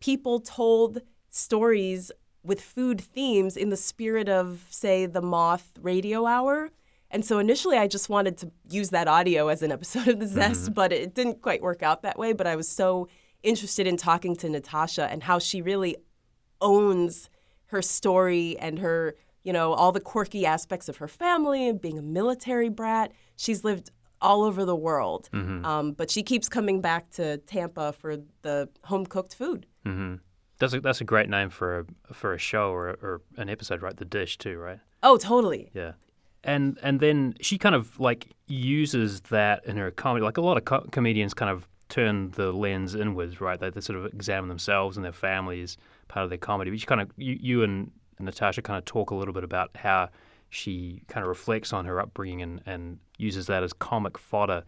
people 0.00 0.40
told 0.40 1.02
stories 1.30 2.10
with 2.42 2.60
food 2.60 3.00
themes 3.00 3.56
in 3.56 3.70
the 3.70 3.76
spirit 3.76 4.28
of, 4.28 4.66
say, 4.70 5.06
the 5.06 5.20
Moth 5.20 5.72
Radio 5.80 6.26
Hour. 6.26 6.70
And 7.10 7.24
so 7.24 7.38
initially, 7.38 7.78
I 7.78 7.86
just 7.86 8.08
wanted 8.08 8.36
to 8.38 8.50
use 8.70 8.90
that 8.90 9.08
audio 9.08 9.48
as 9.48 9.62
an 9.62 9.72
episode 9.72 10.08
of 10.08 10.20
The 10.20 10.26
Zest, 10.26 10.64
mm-hmm. 10.64 10.72
but 10.74 10.92
it 10.92 11.14
didn't 11.14 11.42
quite 11.42 11.62
work 11.62 11.82
out 11.82 12.02
that 12.02 12.18
way. 12.18 12.32
But 12.32 12.46
I 12.46 12.56
was 12.56 12.68
so 12.68 13.08
interested 13.42 13.86
in 13.86 13.96
talking 13.96 14.36
to 14.36 14.48
Natasha 14.48 15.10
and 15.10 15.22
how 15.22 15.38
she 15.38 15.62
really 15.62 15.96
owns 16.60 17.30
her 17.66 17.82
story 17.82 18.58
and 18.58 18.78
her, 18.78 19.14
you 19.42 19.52
know, 19.52 19.72
all 19.72 19.92
the 19.92 20.00
quirky 20.00 20.44
aspects 20.44 20.88
of 20.88 20.96
her 20.98 21.08
family 21.08 21.68
and 21.68 21.80
being 21.80 21.98
a 21.98 22.02
military 22.02 22.68
brat. 22.68 23.12
She's 23.36 23.64
lived 23.64 23.90
all 24.20 24.42
over 24.42 24.64
the 24.64 24.76
world, 24.76 25.28
mm-hmm. 25.32 25.64
um, 25.64 25.92
but 25.92 26.10
she 26.10 26.22
keeps 26.22 26.48
coming 26.48 26.80
back 26.80 27.10
to 27.10 27.38
Tampa 27.38 27.92
for 27.92 28.16
the 28.42 28.68
home 28.84 29.06
cooked 29.06 29.34
food. 29.34 29.66
Mm-hmm. 29.86 30.16
That's 30.58 30.74
a, 30.74 30.80
that's 30.80 31.00
a 31.00 31.04
great 31.04 31.28
name 31.28 31.50
for 31.50 31.86
a 32.10 32.14
for 32.14 32.34
a 32.34 32.38
show 32.38 32.70
or, 32.70 32.88
or 33.02 33.20
an 33.36 33.48
episode, 33.48 33.82
right? 33.82 33.96
The 33.96 34.04
dish 34.04 34.38
too, 34.38 34.58
right? 34.58 34.80
Oh, 35.02 35.16
totally. 35.16 35.70
Yeah, 35.72 35.92
and 36.42 36.78
and 36.82 37.00
then 37.00 37.34
she 37.40 37.58
kind 37.58 37.74
of 37.74 37.98
like 38.00 38.34
uses 38.48 39.20
that 39.22 39.64
in 39.64 39.76
her 39.76 39.90
comedy. 39.90 40.24
Like 40.24 40.36
a 40.36 40.40
lot 40.40 40.56
of 40.56 40.64
co- 40.64 40.86
comedians, 40.90 41.34
kind 41.34 41.50
of 41.50 41.68
turn 41.88 42.30
the 42.32 42.52
lens 42.52 42.94
inwards, 42.94 43.40
right? 43.40 43.58
They, 43.58 43.70
they 43.70 43.80
sort 43.80 43.98
of 43.98 44.06
examine 44.06 44.48
themselves 44.48 44.96
and 44.96 45.04
their 45.04 45.12
families, 45.12 45.76
part 46.08 46.24
of 46.24 46.30
their 46.30 46.38
comedy. 46.38 46.70
But 46.70 46.80
you 46.80 46.86
kind 46.86 47.00
of 47.00 47.10
you, 47.16 47.38
you 47.40 47.62
and 47.62 47.90
Natasha 48.18 48.62
kind 48.62 48.78
of 48.78 48.84
talk 48.84 49.10
a 49.10 49.14
little 49.14 49.34
bit 49.34 49.44
about 49.44 49.70
how 49.76 50.08
she 50.50 51.02
kind 51.08 51.22
of 51.22 51.28
reflects 51.28 51.72
on 51.72 51.84
her 51.84 52.00
upbringing 52.00 52.42
and, 52.42 52.62
and 52.66 52.98
uses 53.18 53.46
that 53.46 53.62
as 53.62 53.72
comic 53.72 54.18
fodder. 54.18 54.64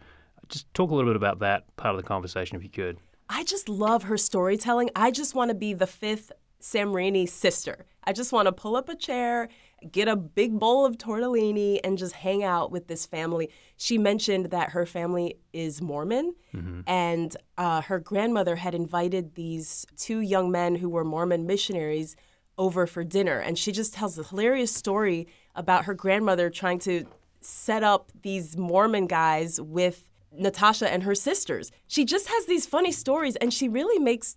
Just 0.48 0.72
talk 0.74 0.90
a 0.90 0.94
little 0.94 1.10
bit 1.10 1.16
about 1.16 1.38
that 1.40 1.74
part 1.76 1.94
of 1.94 2.02
the 2.02 2.06
conversation, 2.06 2.56
if 2.56 2.62
you 2.62 2.68
could. 2.68 2.98
I 3.30 3.44
just 3.44 3.68
love 3.68 4.02
her 4.02 4.18
storytelling. 4.18 4.90
I 4.96 5.12
just 5.12 5.36
want 5.36 5.50
to 5.50 5.54
be 5.54 5.72
the 5.72 5.86
fifth 5.86 6.32
Sammarini 6.60 7.28
sister. 7.28 7.86
I 8.04 8.12
just 8.12 8.32
want 8.32 8.46
to 8.46 8.52
pull 8.52 8.74
up 8.74 8.88
a 8.88 8.96
chair, 8.96 9.48
get 9.90 10.08
a 10.08 10.16
big 10.16 10.58
bowl 10.58 10.84
of 10.84 10.98
tortellini, 10.98 11.78
and 11.84 11.96
just 11.96 12.14
hang 12.14 12.42
out 12.42 12.72
with 12.72 12.88
this 12.88 13.06
family. 13.06 13.48
She 13.76 13.98
mentioned 13.98 14.46
that 14.46 14.70
her 14.70 14.84
family 14.84 15.38
is 15.52 15.80
Mormon, 15.80 16.34
mm-hmm. 16.52 16.80
and 16.88 17.36
uh, 17.56 17.82
her 17.82 18.00
grandmother 18.00 18.56
had 18.56 18.74
invited 18.74 19.36
these 19.36 19.86
two 19.96 20.20
young 20.20 20.50
men 20.50 20.74
who 20.74 20.88
were 20.88 21.04
Mormon 21.04 21.46
missionaries 21.46 22.16
over 22.58 22.86
for 22.86 23.04
dinner. 23.04 23.38
And 23.38 23.56
she 23.56 23.70
just 23.70 23.94
tells 23.94 24.18
a 24.18 24.24
hilarious 24.24 24.74
story 24.74 25.28
about 25.54 25.84
her 25.84 25.94
grandmother 25.94 26.50
trying 26.50 26.80
to 26.80 27.06
set 27.40 27.82
up 27.82 28.10
these 28.22 28.56
Mormon 28.58 29.06
guys 29.06 29.60
with 29.60 30.09
Natasha 30.32 30.90
and 30.90 31.02
her 31.02 31.14
sisters. 31.14 31.70
She 31.86 32.04
just 32.04 32.28
has 32.28 32.46
these 32.46 32.66
funny 32.66 32.92
stories, 32.92 33.36
and 33.36 33.52
she 33.52 33.68
really 33.68 33.98
makes 33.98 34.36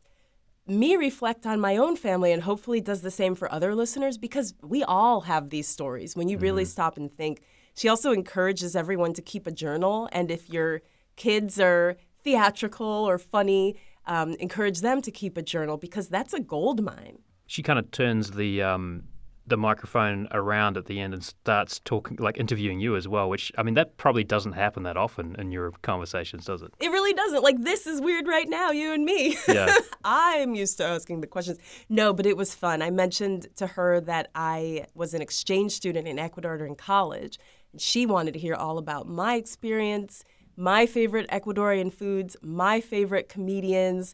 me 0.66 0.96
reflect 0.96 1.46
on 1.46 1.60
my 1.60 1.76
own 1.76 1.96
family 1.96 2.32
and 2.32 2.44
hopefully 2.44 2.80
does 2.80 3.02
the 3.02 3.12
same 3.12 3.36
for 3.36 3.52
other 3.52 3.76
listeners 3.76 4.18
because 4.18 4.54
we 4.62 4.82
all 4.82 5.22
have 5.22 5.50
these 5.50 5.68
stories 5.68 6.16
when 6.16 6.30
you 6.30 6.38
really 6.38 6.64
mm-hmm. 6.64 6.70
stop 6.70 6.98
and 6.98 7.12
think. 7.12 7.42
She 7.76 7.90
also 7.90 8.12
encourages 8.12 8.76
everyone 8.76 9.14
to 9.14 9.22
keep 9.22 9.48
a 9.48 9.52
journal, 9.52 10.08
and 10.12 10.32
if 10.32 10.50
your 10.50 10.82
kids 11.16 11.60
are 11.60 11.98
theatrical 12.24 12.86
or 12.86 13.18
funny, 13.18 13.76
um, 14.06 14.34
encourage 14.40 14.82
them 14.82 15.02
to 15.02 15.12
keep 15.12 15.38
a 15.38 15.42
journal 15.42 15.78
because 15.78 16.08
that's 16.08 16.34
a 16.34 16.40
gold 16.40 16.84
mine. 16.84 17.20
She 17.46 17.62
kind 17.62 17.80
of 17.80 17.92
turns 17.92 18.32
the 18.32 18.62
um, 18.62 19.04
the 19.46 19.58
microphone 19.58 20.28
around 20.32 20.78
at 20.78 20.86
the 20.86 21.00
end 21.00 21.14
and 21.14 21.24
starts 21.24 21.80
talking, 21.84 22.18
like 22.18 22.38
interviewing 22.38 22.80
you 22.80 22.96
as 22.96 23.08
well, 23.08 23.30
which, 23.30 23.52
I 23.58 23.64
mean, 23.64 23.74
that 23.74 23.98
probably 23.98 24.24
doesn't 24.24 24.54
happen 24.54 24.84
that 24.84 24.96
often 24.96 25.36
in 25.38 25.52
your 25.52 25.72
conversations, 25.82 26.46
does 26.46 26.62
it? 26.62 26.74
It 26.80 26.90
really 26.90 27.14
doesn't. 27.14 27.44
Like, 27.44 27.62
this 27.62 27.86
is 27.86 28.00
weird 28.00 28.28
right 28.28 28.48
now, 28.48 28.72
you 28.72 28.94
and 28.94 29.04
me. 29.04 29.38
Yeah. 29.48 29.76
I'm 30.04 30.56
used 30.56 30.78
to 30.78 30.86
asking 30.86 31.22
the 31.22 31.28
questions. 31.28 31.60
No, 31.90 32.14
but 32.14 32.26
it 32.26 32.38
was 32.38 32.56
fun. 32.56 32.82
I 32.82 32.90
mentioned 32.90 33.48
to 33.58 33.68
her 33.68 34.00
that 34.02 34.30
I 34.34 34.86
was 34.96 35.14
an 35.14 35.22
exchange 35.22 35.74
student 35.74 36.08
in 36.08 36.18
Ecuador 36.18 36.58
during 36.58 36.76
college, 36.76 37.38
and 37.74 37.82
she 37.82 38.06
wanted 38.06 38.34
to 38.34 38.40
hear 38.40 38.56
all 38.56 38.78
about 38.78 39.08
my 39.08 39.36
experience, 39.36 40.24
my 40.56 40.86
favorite 40.86 41.30
Ecuadorian 41.30 41.92
foods, 41.92 42.38
my 42.42 42.80
favorite 42.80 43.28
comedians 43.28 44.14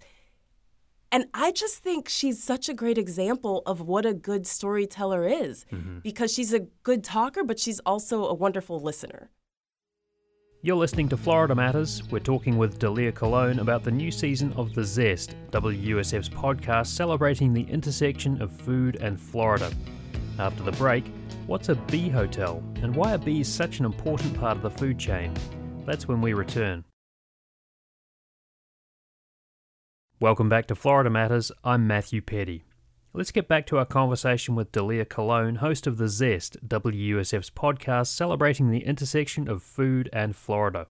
and 1.12 1.25
I 1.34 1.51
just 1.51 1.78
think 1.78 2.08
she's 2.08 2.42
such 2.42 2.70
a 2.70 2.74
great 2.74 2.98
example 2.98 3.63
of 3.66 3.82
what 3.82 4.06
a 4.06 4.13
good 4.13 4.46
storyteller 4.46 5.28
is 5.28 5.66
mm-hmm. 5.72 6.00
because 6.00 6.34
she's 6.34 6.54
a 6.54 6.68
good 6.84 7.04
talker, 7.04 7.44
but 7.44 7.60
she's 7.60 7.80
also 7.80 8.25
a 8.25 8.34
wonderful 8.34 8.80
listener. 8.80 9.30
You're 10.62 10.75
listening 10.75 11.08
to 11.10 11.18
Florida 11.18 11.56
Matters. 11.56 12.04
We're 12.12 12.20
talking 12.20 12.58
with 12.58 12.80
Dalia 12.80 13.16
Colon 13.16 13.60
about 13.60 13.84
the 13.84 13.92
new 13.92 14.12
season 14.12 14.51
of 14.54 14.75
The 14.75 14.84
Zest, 14.84 15.34
WUSF's 15.51 16.28
podcast 16.28 16.88
celebrating 16.88 17.54
the 17.54 17.63
intersection 17.63 18.42
of 18.42 18.51
food 18.51 18.98
and 18.98 19.20
Florida. 19.20 19.72
After 20.38 20.62
the 20.63 20.74
break, 20.74 21.06
what's 21.48 21.70
a 21.70 21.75
bee 21.75 22.10
hotel 22.10 22.62
and 22.82 22.94
why 22.94 23.13
are 23.13 23.18
bees 23.18 23.48
such 23.48 23.80
an 23.80 23.86
important 23.86 24.38
part 24.38 24.58
of 24.58 24.63
the 24.63 24.70
food 24.70 25.00
chain? 25.00 25.34
That's 25.86 26.10
when 26.10 26.22
we 26.22 26.34
return. 26.34 26.84
Welcome 30.22 30.50
back 30.50 30.68
to 30.68 30.76
Florida 30.76 31.10
Matters. 31.10 31.50
I'm 31.64 31.88
Matthew 31.88 32.20
Peddie. 32.20 32.66
Let's 33.14 33.32
get 33.32 33.48
back 33.48 33.66
to 33.68 33.78
our 33.78 33.86
conversation 33.86 34.54
with 34.54 34.74
Dalia 34.74 35.08
Colon, 35.08 35.56
host 35.56 35.88
of 35.88 35.98
The 35.98 36.10
Zest, 36.10 36.58
WUSF's 36.68 37.50
podcast 37.50 38.08
celebrating 38.08 38.70
the 38.70 38.84
intersection 38.84 39.48
of 39.48 39.64
food 39.64 40.10
and 40.12 40.36
Florida. 40.36 40.88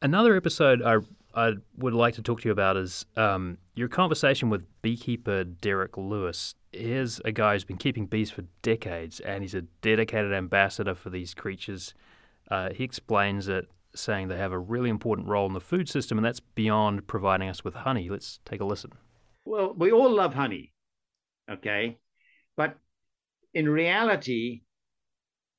Another 0.00 0.36
episode 0.36 0.80
I, 0.80 0.98
I 1.34 1.54
would 1.76 1.92
like 1.92 2.14
to 2.14 2.22
talk 2.22 2.42
to 2.42 2.48
you 2.48 2.52
about 2.52 2.76
is 2.76 3.04
um, 3.16 3.58
your 3.74 3.88
conversation 3.88 4.48
with 4.48 4.62
beekeeper 4.80 5.42
Derek 5.42 5.96
Lewis. 5.96 6.54
Here's 6.70 7.18
a 7.24 7.32
guy 7.32 7.54
who's 7.54 7.64
been 7.64 7.78
keeping 7.78 8.06
bees 8.06 8.30
for 8.30 8.44
decades 8.62 9.18
and 9.18 9.42
he's 9.42 9.56
a 9.56 9.62
dedicated 9.82 10.32
ambassador 10.32 10.94
for 10.94 11.10
these 11.10 11.34
creatures. 11.34 11.94
Uh, 12.48 12.70
he 12.72 12.84
explains 12.84 13.46
that 13.46 13.64
saying 13.94 14.28
they 14.28 14.36
have 14.36 14.52
a 14.52 14.58
really 14.58 14.90
important 14.90 15.28
role 15.28 15.46
in 15.46 15.52
the 15.52 15.60
food 15.60 15.88
system, 15.88 16.18
and 16.18 16.24
that's 16.24 16.40
beyond 16.40 17.06
providing 17.06 17.48
us 17.48 17.64
with 17.64 17.74
honey. 17.74 18.08
Let's 18.08 18.40
take 18.44 18.60
a 18.60 18.64
listen. 18.64 18.92
Well, 19.44 19.74
we 19.76 19.90
all 19.90 20.10
love 20.10 20.34
honey, 20.34 20.72
okay? 21.50 21.98
But 22.56 22.76
in 23.54 23.68
reality, 23.68 24.62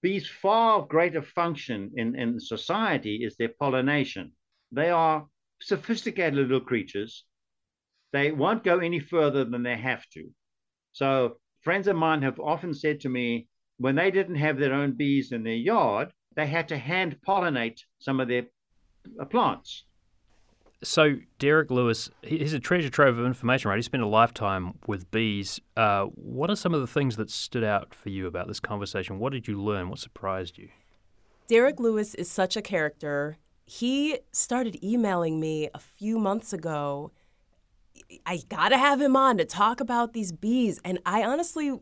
bees' 0.01 0.27
far 0.27 0.85
greater 0.85 1.21
function 1.21 1.91
in, 1.95 2.15
in 2.15 2.39
society 2.39 3.23
is 3.23 3.35
their 3.37 3.49
pollination. 3.59 4.31
They 4.71 4.89
are 4.89 5.27
sophisticated 5.61 6.35
little 6.35 6.61
creatures. 6.61 7.25
They 8.13 8.31
won't 8.31 8.63
go 8.63 8.79
any 8.79 8.99
further 8.99 9.45
than 9.45 9.63
they 9.63 9.77
have 9.77 10.03
to. 10.13 10.29
So, 10.93 11.37
friends 11.61 11.87
of 11.87 11.95
mine 11.95 12.21
have 12.23 12.39
often 12.39 12.73
said 12.73 13.01
to 13.01 13.09
me, 13.09 13.47
when 13.77 13.95
they 13.95 14.11
didn't 14.11 14.35
have 14.35 14.57
their 14.57 14.73
own 14.73 14.93
bees 14.93 15.31
in 15.31 15.43
their 15.43 15.53
yard, 15.53 16.11
they 16.35 16.47
had 16.47 16.67
to 16.69 16.77
hand 16.77 17.17
pollinate 17.27 17.83
some 17.99 18.19
of 18.19 18.27
their 18.27 18.43
uh, 19.19 19.25
plants. 19.25 19.85
So 20.83 21.17
Derek 21.37 21.69
Lewis, 21.69 22.09
he's 22.23 22.53
a 22.53 22.59
treasure 22.59 22.89
trove 22.89 23.19
of 23.19 23.25
information, 23.25 23.69
right? 23.69 23.77
He 23.77 23.83
spent 23.83 24.01
a 24.01 24.07
lifetime 24.07 24.79
with 24.87 25.11
bees. 25.11 25.59
Uh, 25.77 26.05
what 26.05 26.49
are 26.49 26.55
some 26.55 26.73
of 26.73 26.81
the 26.81 26.87
things 26.87 27.17
that 27.17 27.29
stood 27.29 27.63
out 27.63 27.93
for 27.93 28.09
you 28.09 28.25
about 28.25 28.47
this 28.47 28.59
conversation? 28.59 29.19
What 29.19 29.31
did 29.31 29.47
you 29.47 29.61
learn? 29.61 29.89
What 29.89 29.99
surprised 29.99 30.57
you? 30.57 30.69
Derek 31.47 31.79
Lewis 31.79 32.15
is 32.15 32.31
such 32.31 32.57
a 32.57 32.61
character. 32.61 33.37
He 33.65 34.19
started 34.31 34.83
emailing 34.83 35.39
me 35.39 35.69
a 35.73 35.79
few 35.79 36.17
months 36.17 36.51
ago 36.51 37.11
I 38.25 38.41
gotta 38.49 38.77
have 38.77 39.01
him 39.01 39.15
on 39.15 39.37
to 39.37 39.45
talk 39.45 39.79
about 39.79 40.13
these 40.13 40.31
bees. 40.31 40.79
And 40.83 40.99
I 41.05 41.23
honestly 41.23 41.79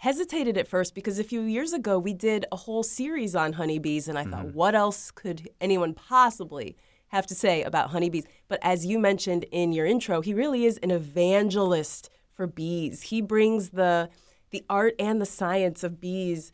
hesitated 0.00 0.56
at 0.56 0.66
first 0.66 0.94
because 0.94 1.18
a 1.18 1.24
few 1.24 1.42
years 1.42 1.74
ago 1.74 1.98
we 1.98 2.14
did 2.14 2.46
a 2.50 2.56
whole 2.56 2.82
series 2.82 3.36
on 3.36 3.52
honeybees, 3.52 4.08
and 4.08 4.18
I 4.18 4.24
thought, 4.24 4.46
mm-hmm. 4.46 4.56
what 4.56 4.74
else 4.74 5.10
could 5.10 5.50
anyone 5.60 5.92
possibly 5.92 6.74
have 7.08 7.26
to 7.26 7.34
say 7.34 7.62
about 7.62 7.90
honeybees? 7.90 8.24
But 8.48 8.60
as 8.62 8.86
you 8.86 8.98
mentioned 8.98 9.44
in 9.52 9.72
your 9.72 9.84
intro, 9.84 10.22
he 10.22 10.32
really 10.32 10.64
is 10.64 10.78
an 10.78 10.90
evangelist 10.90 12.08
for 12.32 12.46
bees. 12.46 13.02
He 13.02 13.20
brings 13.20 13.70
the 13.70 14.08
the 14.52 14.64
art 14.70 14.94
and 14.98 15.20
the 15.20 15.26
science 15.26 15.84
of 15.84 16.00
bees 16.00 16.50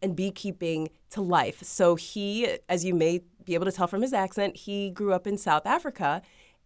and 0.00 0.14
beekeeping 0.14 0.88
to 1.10 1.20
life. 1.20 1.64
So 1.64 1.96
he, 1.96 2.58
as 2.68 2.84
you 2.84 2.94
may 2.94 3.22
be 3.44 3.54
able 3.54 3.66
to 3.66 3.72
tell 3.72 3.88
from 3.88 4.02
his 4.02 4.12
accent, 4.12 4.56
he 4.56 4.90
grew 4.90 5.12
up 5.12 5.26
in 5.26 5.36
South 5.36 5.66
Africa. 5.66 6.22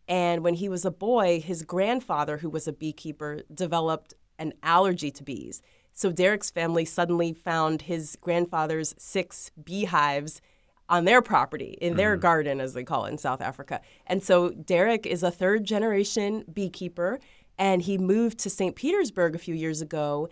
And 0.07 0.45
when 0.45 0.55
he 0.55 0.69
was 0.69 0.85
a 0.85 0.91
boy, 0.91 1.41
his 1.41 1.63
grandfather, 1.63 2.39
who 2.39 2.51
was 2.51 2.69
a 2.69 2.73
beekeeper, 2.73 3.43
developed 3.53 4.15
an 4.39 4.53
allergy 4.63 5.11
to 5.11 5.25
bees. 5.25 5.63
So 5.99 6.13
Derek's 6.13 6.49
family 6.49 6.85
suddenly 6.85 7.33
found 7.33 7.83
his 7.83 8.17
grandfather's 8.21 8.95
six 8.99 9.51
beehives 9.61 10.41
on 10.89 11.07
their 11.07 11.21
property, 11.21 11.77
in 11.81 11.97
their 11.97 12.13
mm-hmm. 12.15 12.23
garden, 12.23 12.61
as 12.61 12.73
they 12.73 12.85
call 12.85 13.07
it 13.07 13.11
in 13.11 13.19
South 13.19 13.41
Africa. 13.41 13.81
And 14.07 14.23
so 14.23 14.51
Derek 14.51 15.07
is 15.07 15.25
a 15.25 15.33
third 15.33 15.65
generation 15.65 16.45
beekeeper, 16.53 17.19
and 17.59 17.83
he 17.83 17.99
moved 17.99 18.39
to 18.39 18.49
St. 18.49 18.77
Petersburg 18.77 19.35
a 19.35 19.39
few 19.39 19.57
years 19.57 19.81
ago 19.81 20.29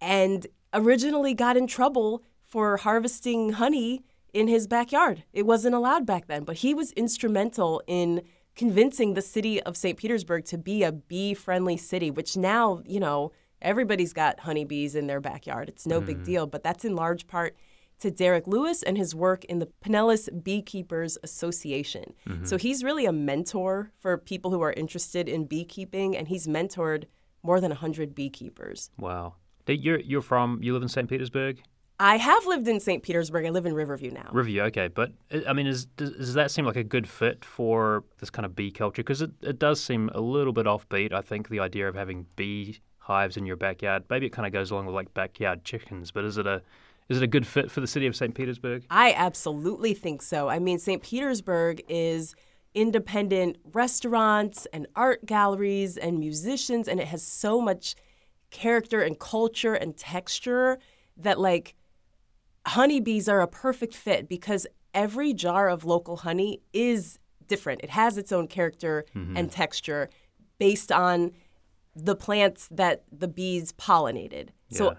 and 0.00 0.48
originally 0.74 1.32
got 1.32 1.56
in 1.56 1.68
trouble 1.68 2.24
for 2.44 2.78
harvesting 2.78 3.52
honey 3.52 4.02
in 4.32 4.48
his 4.48 4.66
backyard. 4.66 5.22
It 5.32 5.46
wasn't 5.46 5.76
allowed 5.76 6.06
back 6.06 6.26
then, 6.26 6.42
but 6.42 6.56
he 6.56 6.74
was 6.74 6.90
instrumental 6.92 7.84
in 7.86 8.20
convincing 8.56 9.14
the 9.14 9.22
city 9.22 9.62
of 9.62 9.76
St. 9.76 9.96
Petersburg 9.96 10.44
to 10.46 10.58
be 10.58 10.82
a 10.82 10.90
bee 10.90 11.34
friendly 11.34 11.76
city, 11.76 12.10
which 12.10 12.36
now, 12.36 12.82
you 12.84 12.98
know, 12.98 13.30
everybody's 13.66 14.12
got 14.12 14.40
honeybees 14.40 14.94
in 14.94 15.06
their 15.08 15.20
backyard. 15.20 15.68
It's 15.68 15.86
no 15.86 16.00
big 16.00 16.24
deal, 16.24 16.46
but 16.46 16.62
that's 16.62 16.84
in 16.84 16.94
large 16.94 17.26
part 17.26 17.56
to 17.98 18.10
Derek 18.10 18.46
Lewis 18.46 18.82
and 18.82 18.96
his 18.96 19.14
work 19.14 19.44
in 19.46 19.58
the 19.58 19.68
Pinellas 19.84 20.28
Beekeepers 20.44 21.18
Association. 21.22 22.14
So 22.44 22.56
he's 22.56 22.84
really 22.84 23.06
a 23.06 23.12
mentor 23.12 23.90
for 23.98 24.16
people 24.16 24.50
who 24.50 24.62
are 24.62 24.72
interested 24.72 25.28
in 25.28 25.46
beekeeping, 25.46 26.16
and 26.16 26.28
he's 26.28 26.46
mentored 26.46 27.04
more 27.42 27.60
than 27.60 27.70
100 27.70 28.14
beekeepers. 28.14 28.90
Wow. 28.98 29.34
You're 29.66 29.98
you're 29.98 30.22
from 30.22 30.62
you 30.62 30.72
live 30.74 30.82
in 30.82 30.88
St. 30.88 31.08
Petersburg, 31.08 31.60
I 31.98 32.16
have 32.18 32.44
lived 32.46 32.68
in 32.68 32.78
St. 32.78 33.02
Petersburg. 33.02 33.46
I 33.46 33.50
live 33.50 33.64
in 33.64 33.74
Riverview 33.74 34.10
now. 34.10 34.28
Riverview. 34.30 34.62
Okay, 34.62 34.88
but 34.88 35.12
uh, 35.32 35.40
I 35.48 35.54
mean, 35.54 35.66
is 35.66 35.86
does, 35.86 36.12
does 36.12 36.34
that 36.34 36.50
seem 36.50 36.66
like 36.66 36.76
a 36.76 36.84
good 36.84 37.08
fit 37.08 37.44
for 37.44 38.04
this 38.18 38.28
kind 38.28 38.44
of 38.44 38.54
bee 38.54 38.70
culture? 38.70 39.02
Because 39.02 39.22
it, 39.22 39.30
it 39.40 39.58
does 39.58 39.82
seem 39.82 40.10
a 40.14 40.20
little 40.20 40.52
bit 40.52 40.66
offbeat. 40.66 41.12
I 41.12 41.22
think 41.22 41.48
the 41.48 41.60
idea 41.60 41.88
of 41.88 41.94
having 41.94 42.26
bee 42.36 42.80
hives 43.06 43.36
in 43.36 43.46
your 43.46 43.56
backyard, 43.56 44.02
maybe 44.10 44.26
it 44.26 44.32
kind 44.32 44.46
of 44.46 44.52
goes 44.52 44.70
along 44.70 44.86
with 44.86 44.94
like 44.94 45.14
backyard 45.14 45.64
chickens. 45.64 46.10
But 46.10 46.24
is 46.24 46.38
it 46.38 46.46
a 46.46 46.60
is 47.08 47.18
it 47.18 47.22
a 47.22 47.28
good 47.28 47.46
fit 47.46 47.70
for 47.70 47.80
the 47.80 47.86
city 47.86 48.06
of 48.06 48.16
St. 48.16 48.34
Petersburg? 48.34 48.84
I 48.90 49.12
absolutely 49.12 49.94
think 49.94 50.22
so. 50.22 50.48
I 50.48 50.58
mean, 50.58 50.80
St. 50.80 51.00
Petersburg 51.00 51.82
is 51.88 52.34
independent 52.74 53.58
restaurants 53.72 54.66
and 54.72 54.88
art 54.96 55.24
galleries 55.24 55.96
and 55.96 56.18
musicians, 56.18 56.88
and 56.88 56.98
it 56.98 57.06
has 57.06 57.22
so 57.22 57.60
much 57.60 57.94
character 58.50 59.02
and 59.02 59.18
culture 59.20 59.74
and 59.74 59.96
texture 59.96 60.78
that, 61.16 61.38
like, 61.38 61.76
honeybees 62.66 63.28
are 63.28 63.40
a 63.40 63.46
perfect 63.46 63.94
fit 63.94 64.28
because 64.28 64.66
every 64.92 65.32
jar 65.32 65.68
of 65.68 65.84
local 65.84 66.16
honey 66.16 66.60
is 66.72 67.20
different. 67.46 67.82
It 67.82 67.90
has 67.90 68.18
its 68.18 68.32
own 68.32 68.48
character 68.48 69.04
mm-hmm. 69.14 69.36
and 69.36 69.50
texture 69.50 70.10
based 70.58 70.90
on 70.90 71.30
the 71.96 72.14
plants 72.14 72.68
that 72.70 73.04
the 73.10 73.26
bees 73.26 73.72
pollinated. 73.72 74.50
Yeah. 74.68 74.78
So 74.78 74.96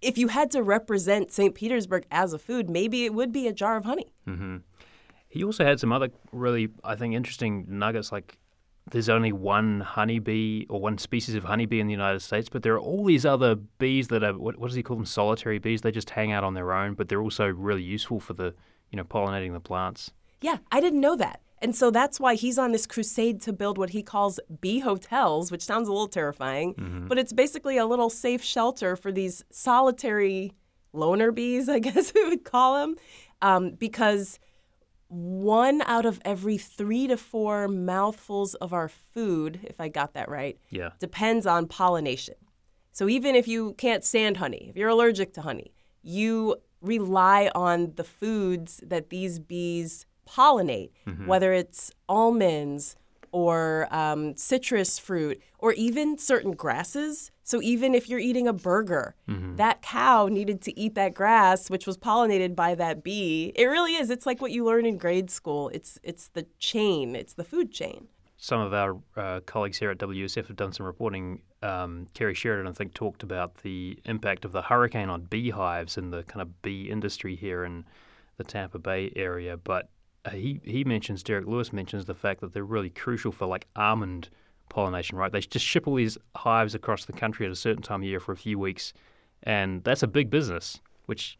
if 0.00 0.16
you 0.16 0.28
had 0.28 0.50
to 0.52 0.62
represent 0.62 1.30
St. 1.30 1.54
Petersburg 1.54 2.06
as 2.10 2.32
a 2.32 2.38
food, 2.38 2.70
maybe 2.70 3.04
it 3.04 3.14
would 3.14 3.32
be 3.32 3.46
a 3.46 3.52
jar 3.52 3.76
of 3.76 3.84
honey. 3.84 4.12
Mm-hmm. 4.26 4.58
He 5.28 5.44
also 5.44 5.64
had 5.64 5.78
some 5.78 5.92
other 5.92 6.08
really, 6.32 6.70
I 6.82 6.96
think, 6.96 7.14
interesting 7.14 7.66
nuggets. 7.68 8.10
Like, 8.10 8.38
there's 8.90 9.08
only 9.08 9.30
one 9.30 9.80
honeybee 9.80 10.66
or 10.68 10.80
one 10.80 10.98
species 10.98 11.34
of 11.34 11.44
honeybee 11.44 11.78
in 11.78 11.86
the 11.86 11.92
United 11.92 12.20
States, 12.20 12.48
but 12.48 12.62
there 12.62 12.74
are 12.74 12.80
all 12.80 13.04
these 13.04 13.24
other 13.24 13.54
bees 13.54 14.08
that 14.08 14.24
are 14.24 14.36
what, 14.36 14.56
what 14.56 14.68
does 14.68 14.74
he 14.74 14.82
call 14.82 14.96
them? 14.96 15.06
Solitary 15.06 15.58
bees. 15.58 15.82
They 15.82 15.92
just 15.92 16.10
hang 16.10 16.32
out 16.32 16.42
on 16.42 16.54
their 16.54 16.72
own, 16.72 16.94
but 16.94 17.08
they're 17.08 17.22
also 17.22 17.46
really 17.46 17.82
useful 17.82 18.18
for 18.18 18.32
the 18.32 18.54
you 18.90 18.96
know 18.96 19.04
pollinating 19.04 19.52
the 19.52 19.60
plants. 19.60 20.10
Yeah, 20.40 20.58
I 20.72 20.80
didn't 20.80 21.00
know 21.00 21.14
that. 21.16 21.42
And 21.62 21.76
so 21.76 21.90
that's 21.90 22.18
why 22.18 22.34
he's 22.36 22.58
on 22.58 22.72
this 22.72 22.86
crusade 22.86 23.40
to 23.42 23.52
build 23.52 23.76
what 23.76 23.90
he 23.90 24.02
calls 24.02 24.40
bee 24.60 24.78
hotels, 24.80 25.50
which 25.52 25.62
sounds 25.62 25.88
a 25.88 25.92
little 25.92 26.08
terrifying, 26.08 27.06
but 27.08 27.18
it's 27.18 27.32
basically 27.34 27.76
a 27.76 27.84
little 27.86 28.08
safe 28.08 28.42
shelter 28.42 28.96
for 28.96 29.12
these 29.12 29.44
solitary 29.50 30.52
loner 30.92 31.30
bees, 31.32 31.68
I 31.76 31.78
guess 31.78 32.12
we 32.14 32.24
would 32.28 32.44
call 32.44 32.78
them, 32.80 32.96
um, 33.42 33.72
because 33.72 34.38
one 35.08 35.82
out 35.82 36.06
of 36.06 36.20
every 36.24 36.56
three 36.56 37.06
to 37.08 37.16
four 37.16 37.66
mouthfuls 37.68 38.54
of 38.54 38.72
our 38.72 38.88
food, 38.88 39.60
if 39.64 39.80
I 39.80 39.88
got 39.88 40.14
that 40.14 40.28
right, 40.28 40.56
Yeah. 40.70 40.90
depends 40.98 41.46
on 41.46 41.66
pollination. 41.66 42.36
So 42.92 43.08
even 43.08 43.34
if 43.34 43.46
you 43.48 43.74
can't 43.74 44.04
stand 44.04 44.36
honey, 44.38 44.66
if 44.70 44.76
you're 44.76 44.88
allergic 44.88 45.32
to 45.34 45.42
honey, 45.42 45.72
you 46.02 46.56
rely 46.80 47.50
on 47.54 47.92
the 47.96 48.04
foods 48.04 48.80
that 48.86 49.10
these 49.10 49.38
bees 49.38 50.06
pollinate, 50.36 50.90
whether 51.26 51.52
it's 51.52 51.90
almonds 52.08 52.96
or 53.32 53.86
um, 53.92 54.34
citrus 54.36 54.98
fruit 54.98 55.40
or 55.58 55.72
even 55.74 56.18
certain 56.18 56.52
grasses. 56.52 57.30
So 57.44 57.60
even 57.62 57.94
if 57.94 58.08
you're 58.08 58.18
eating 58.30 58.46
a 58.48 58.52
burger, 58.52 59.14
that 59.56 59.82
cow 59.82 60.26
needed 60.28 60.58
to 60.62 60.72
eat 60.78 60.94
that 60.94 61.14
grass, 61.14 61.70
which 61.70 61.86
was 61.86 61.96
pollinated 61.96 62.54
by 62.54 62.74
that 62.76 63.02
bee. 63.04 63.52
It 63.54 63.66
really 63.66 63.94
is. 63.94 64.10
It's 64.10 64.26
like 64.26 64.40
what 64.42 64.50
you 64.52 64.64
learn 64.64 64.84
in 64.86 64.98
grade 64.98 65.30
school. 65.30 65.68
It's 65.76 65.98
it's 66.02 66.28
the 66.28 66.46
chain. 66.58 67.14
It's 67.22 67.34
the 67.34 67.44
food 67.44 67.68
chain. 67.80 68.00
some 68.50 68.60
of 68.66 68.72
our 68.72 68.92
uh, 69.16 69.40
colleagues 69.46 69.78
here 69.78 69.90
at 69.90 69.98
WUSF 69.98 70.46
have 70.48 70.56
done 70.56 70.72
some 70.72 70.86
reporting. 70.86 71.42
Um, 71.62 72.06
Kerry 72.14 72.34
Sheridan, 72.34 72.66
I 72.66 72.72
think, 72.72 72.94
talked 72.94 73.22
about 73.22 73.50
the 73.66 73.98
impact 74.06 74.44
of 74.46 74.52
the 74.52 74.62
hurricane 74.62 75.10
on 75.10 75.20
beehives 75.34 75.98
and 75.98 76.10
the 76.12 76.22
kind 76.22 76.40
of 76.40 76.62
bee 76.62 76.88
industry 76.90 77.34
here 77.36 77.64
in 77.64 77.84
the 78.38 78.44
Tampa 78.44 78.78
Bay 78.78 79.12
area. 79.14 79.56
But 79.58 79.90
Uh, 80.24 80.30
he 80.30 80.60
he 80.64 80.84
mentions 80.84 81.22
Derek 81.22 81.46
Lewis 81.46 81.72
mentions 81.72 82.04
the 82.04 82.14
fact 82.14 82.40
that 82.40 82.52
they're 82.52 82.64
really 82.64 82.90
crucial 82.90 83.32
for 83.32 83.46
like 83.46 83.66
almond 83.76 84.28
pollination. 84.68 85.16
Right, 85.16 85.32
they 85.32 85.40
just 85.40 85.64
ship 85.64 85.86
all 85.86 85.94
these 85.94 86.18
hives 86.36 86.74
across 86.74 87.04
the 87.04 87.12
country 87.12 87.46
at 87.46 87.52
a 87.52 87.56
certain 87.56 87.82
time 87.82 88.00
of 88.00 88.06
year 88.06 88.20
for 88.20 88.32
a 88.32 88.36
few 88.36 88.58
weeks, 88.58 88.92
and 89.42 89.82
that's 89.84 90.02
a 90.02 90.08
big 90.08 90.30
business. 90.30 90.80
Which 91.06 91.38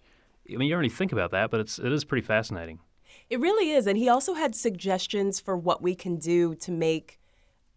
I 0.49 0.57
mean, 0.57 0.69
you 0.69 0.75
don't 0.75 0.81
really 0.81 0.89
think 0.89 1.13
about 1.13 1.31
that, 1.33 1.51
but 1.51 1.61
it's 1.61 1.79
it 1.79 1.93
is 1.93 2.05
pretty 2.05 2.27
fascinating. 2.27 2.81
It 3.29 3.41
really 3.41 3.71
is. 3.71 3.87
And 3.87 3.97
he 3.97 4.09
also 4.09 4.35
had 4.35 4.55
suggestions 4.55 5.41
for 5.41 5.57
what 5.57 5.83
we 5.83 5.95
can 5.95 6.17
do 6.17 6.55
to 6.57 6.73
make 6.73 7.21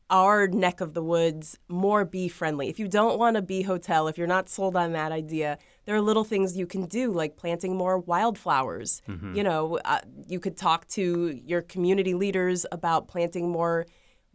our 0.09 0.47
neck 0.47 0.81
of 0.81 0.93
the 0.93 1.03
woods 1.03 1.57
more 1.67 2.05
bee 2.05 2.27
friendly. 2.27 2.69
If 2.69 2.79
you 2.79 2.87
don't 2.87 3.17
want 3.17 3.37
a 3.37 3.41
bee 3.41 3.61
hotel, 3.63 4.07
if 4.07 4.17
you're 4.17 4.27
not 4.27 4.49
sold 4.49 4.75
on 4.75 4.93
that 4.93 5.11
idea, 5.11 5.57
there 5.86 5.96
are 5.96 6.02
little 6.02 6.24
things 6.24 6.58
you 6.58 6.65
can 6.65 6.86
do, 6.86 7.12
like 7.12 7.36
planting 7.36 7.76
more 7.76 7.98
wildflowers. 7.98 9.02
You 9.36 9.43
know, 9.43 9.80
uh, 9.84 10.00
you 10.28 10.39
could 10.39 10.58
talk 10.58 10.88
to 10.89 11.39
your 11.46 11.62
community 11.62 12.13
leaders 12.13 12.65
about 12.72 13.08
planting 13.08 13.50
more 13.50 13.86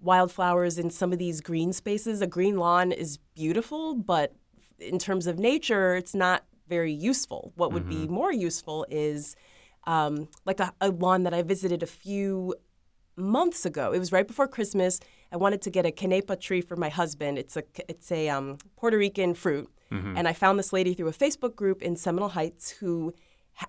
wildflowers 0.01 0.79
in 0.79 0.91
some 0.91 1.13
of 1.13 1.19
these 1.19 1.41
green 1.41 1.73
spaces. 1.73 2.21
A 2.21 2.27
green 2.27 2.57
lawn 2.57 2.93
is 2.93 3.19
beautiful, 3.35 3.95
but 3.95 4.35
in 4.79 4.99
terms 4.99 5.27
of 5.27 5.39
nature, 5.39 5.97
it's 5.97 6.15
not 6.15 6.45
very 6.69 6.93
useful. 6.93 7.53
What 7.57 7.73
would 7.73 7.89
be 7.89 8.07
more 8.07 8.33
useful 8.33 8.87
is 8.91 9.35
um, 9.87 10.29
like 10.45 10.61
a, 10.61 10.73
a 10.81 10.91
lawn 10.91 11.23
that 11.23 11.33
I 11.35 11.43
visited 11.43 11.83
a 11.83 11.87
few 11.87 12.55
months 13.17 13.65
ago. 13.67 13.93
It 13.93 13.99
was 13.99 14.13
right 14.13 14.27
before 14.27 14.47
Christmas. 14.47 15.01
I 15.33 15.37
wanted 15.37 15.63
to 15.63 15.71
get 15.71 15.87
a 15.87 15.91
quenepa 15.91 16.41
tree 16.41 16.61
for 16.61 16.77
my 16.77 16.89
husband. 16.89 17.39
It's 17.39 17.57
a 17.57 17.65
it's 17.89 18.13
a 18.13 18.29
um, 18.29 18.59
Puerto 18.77 18.99
Rican 18.99 19.35
fruit, 19.35 19.69
and 19.91 20.29
I 20.29 20.33
found 20.33 20.59
this 20.59 20.73
lady 20.73 20.95
through 20.95 21.09
a 21.09 21.13
Facebook 21.13 21.55
group 21.57 21.81
in 21.83 21.97
Seminole 21.97 22.29
Heights 22.31 22.71
who 22.71 23.15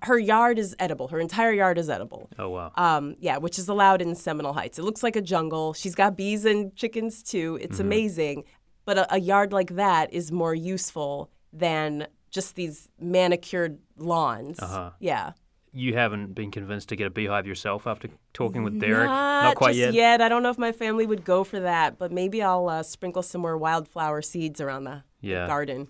her 0.04 0.20
yard 0.20 0.60
is 0.60 0.76
edible. 0.78 1.08
Her 1.08 1.20
entire 1.20 1.52
yard 1.54 1.78
is 1.78 1.90
edible. 1.90 2.30
Oh 2.38 2.50
wow. 2.50 2.72
Um, 2.76 3.16
yeah, 3.20 3.38
which 3.38 3.58
is 3.58 3.68
allowed 3.70 4.02
in 4.02 4.14
Seminole 4.16 4.54
Heights. 4.54 4.78
It 4.78 4.84
looks 4.84 5.02
like 5.02 5.16
a 5.16 5.22
jungle. 5.22 5.74
She's 5.74 5.96
got 5.96 6.16
bees 6.18 6.46
and 6.46 6.76
chickens 6.76 7.24
too. 7.24 7.58
It's 7.62 7.80
amazing. 7.80 8.44
But 8.86 8.98
a, 8.98 9.16
a 9.16 9.20
yard 9.20 9.52
like 9.54 9.76
that 9.76 10.14
is 10.14 10.32
more 10.32 10.54
useful 10.54 11.30
than 11.54 12.08
just 12.32 12.56
these 12.56 12.90
manicured 13.00 13.80
lawns. 13.98 14.60
Uh-huh. 14.60 14.92
Yeah. 15.00 15.32
you 15.72 15.94
haven't 15.96 16.34
been 16.36 16.52
convinced 16.52 16.90
to 16.90 16.96
get 16.96 17.08
a 17.08 17.10
beehive 17.10 17.48
yourself 17.48 17.88
after 17.88 18.10
talking 18.34 18.64
with 18.64 18.80
Derek? 18.80 19.06
Not, 19.08 19.56
quite 19.56 19.76
just 19.76 19.94
yet. 19.94 20.22
I 20.22 20.30
don't 20.30 20.44
know 20.44 20.50
if 20.50 20.58
my 20.58 20.72
family 20.72 21.06
would 21.08 21.24
go 21.24 21.44
for 21.44 21.60
that, 21.62 21.98
but 21.98 22.12
maybe 22.12 22.42
I'll 22.44 22.68
uh, 22.70 22.84
sprinkle 22.84 23.22
some 23.24 23.42
more 23.42 23.58
wildflower 23.58 24.22
seeds 24.22 24.60
around 24.62 24.84
the, 24.86 25.04
the 25.22 25.28
Yeah. 25.30 25.48
garden. 25.48 25.88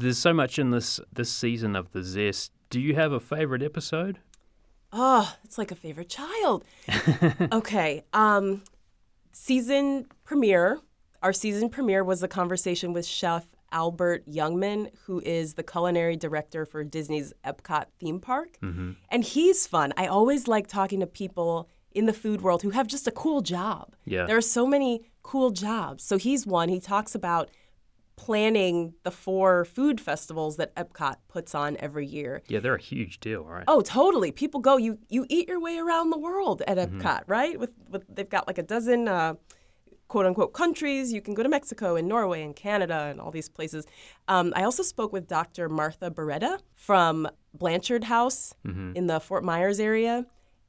There's 0.00 0.18
so 0.18 0.32
much 0.32 0.58
in 0.58 0.70
this 0.70 0.98
this 1.12 1.30
season 1.30 1.76
of 1.76 1.92
the 1.92 2.02
Zest. 2.02 2.52
Do 2.70 2.80
you 2.80 2.94
have 2.94 3.12
a 3.12 3.20
favorite 3.20 3.62
episode? 3.62 4.18
Oh, 4.92 5.36
it's 5.44 5.58
like 5.58 5.70
a 5.70 5.74
favorite 5.74 6.08
child. 6.08 6.64
okay. 7.52 8.02
Um, 8.12 8.62
season 9.32 10.06
premiere. 10.24 10.80
our 11.22 11.32
season 11.32 11.68
premiere 11.68 12.02
was 12.02 12.22
a 12.22 12.28
conversation 12.28 12.92
with 12.92 13.04
Chef 13.06 13.46
Albert 13.72 14.26
Youngman, 14.26 14.90
who 15.04 15.20
is 15.20 15.54
the 15.54 15.62
culinary 15.62 16.16
director 16.16 16.64
for 16.64 16.82
Disney's 16.82 17.32
Epcot 17.44 17.86
theme 17.98 18.20
park. 18.20 18.58
Mm-hmm. 18.62 18.92
And 19.10 19.22
he's 19.22 19.66
fun. 19.66 19.92
I 19.98 20.06
always 20.06 20.48
like 20.48 20.66
talking 20.66 21.00
to 21.00 21.06
people 21.06 21.68
in 21.92 22.06
the 22.06 22.12
food 22.12 22.40
world 22.40 22.62
who 22.62 22.70
have 22.70 22.86
just 22.86 23.06
a 23.06 23.10
cool 23.10 23.42
job. 23.42 23.94
Yeah. 24.06 24.24
There 24.24 24.36
are 24.36 24.40
so 24.40 24.66
many 24.66 25.02
cool 25.22 25.50
jobs. 25.50 26.02
So 26.02 26.16
he's 26.16 26.46
one. 26.46 26.68
He 26.68 26.80
talks 26.80 27.14
about 27.14 27.50
planning 28.24 28.92
the 29.02 29.10
four 29.10 29.64
food 29.64 29.98
festivals 30.00 30.56
that 30.58 30.74
Epcot 30.76 31.16
puts 31.28 31.54
on 31.54 31.76
every 31.78 32.06
year. 32.06 32.42
Yeah, 32.48 32.60
they're 32.60 32.74
a 32.74 32.80
huge 32.92 33.18
deal, 33.20 33.42
right? 33.44 33.64
Oh, 33.66 33.80
totally. 33.80 34.30
People 34.30 34.60
go. 34.60 34.76
You 34.76 34.98
you 35.08 35.24
eat 35.30 35.48
your 35.48 35.60
way 35.60 35.78
around 35.78 36.10
the 36.10 36.18
world 36.18 36.62
at 36.66 36.76
Mm-hmm. 36.76 37.00
Epcot, 37.00 37.22
right? 37.26 37.58
With, 37.58 37.70
with 37.88 38.04
they've 38.14 38.28
got 38.28 38.46
like 38.46 38.58
a 38.58 38.62
dozen 38.62 39.08
uh, 39.08 39.34
quote 40.08 40.26
unquote 40.26 40.52
countries. 40.52 41.12
You 41.14 41.22
can 41.22 41.32
go 41.34 41.42
to 41.42 41.48
Mexico 41.48 41.96
and 41.96 42.06
Norway 42.08 42.42
and 42.42 42.54
Canada 42.54 42.98
and 43.10 43.20
all 43.22 43.30
these 43.30 43.48
places. 43.48 43.86
Um, 44.28 44.52
I 44.54 44.62
also 44.64 44.82
spoke 44.82 45.12
with 45.14 45.26
Dr. 45.26 45.68
Martha 45.70 46.10
Bireda 46.10 46.58
from 46.76 47.26
Blanchard 47.54 48.04
House 48.04 48.54
Mm-hmm. 48.66 48.92
in 48.96 49.06
the 49.06 49.18
Fort 49.18 49.44
Myers 49.44 49.80
area, 49.80 50.26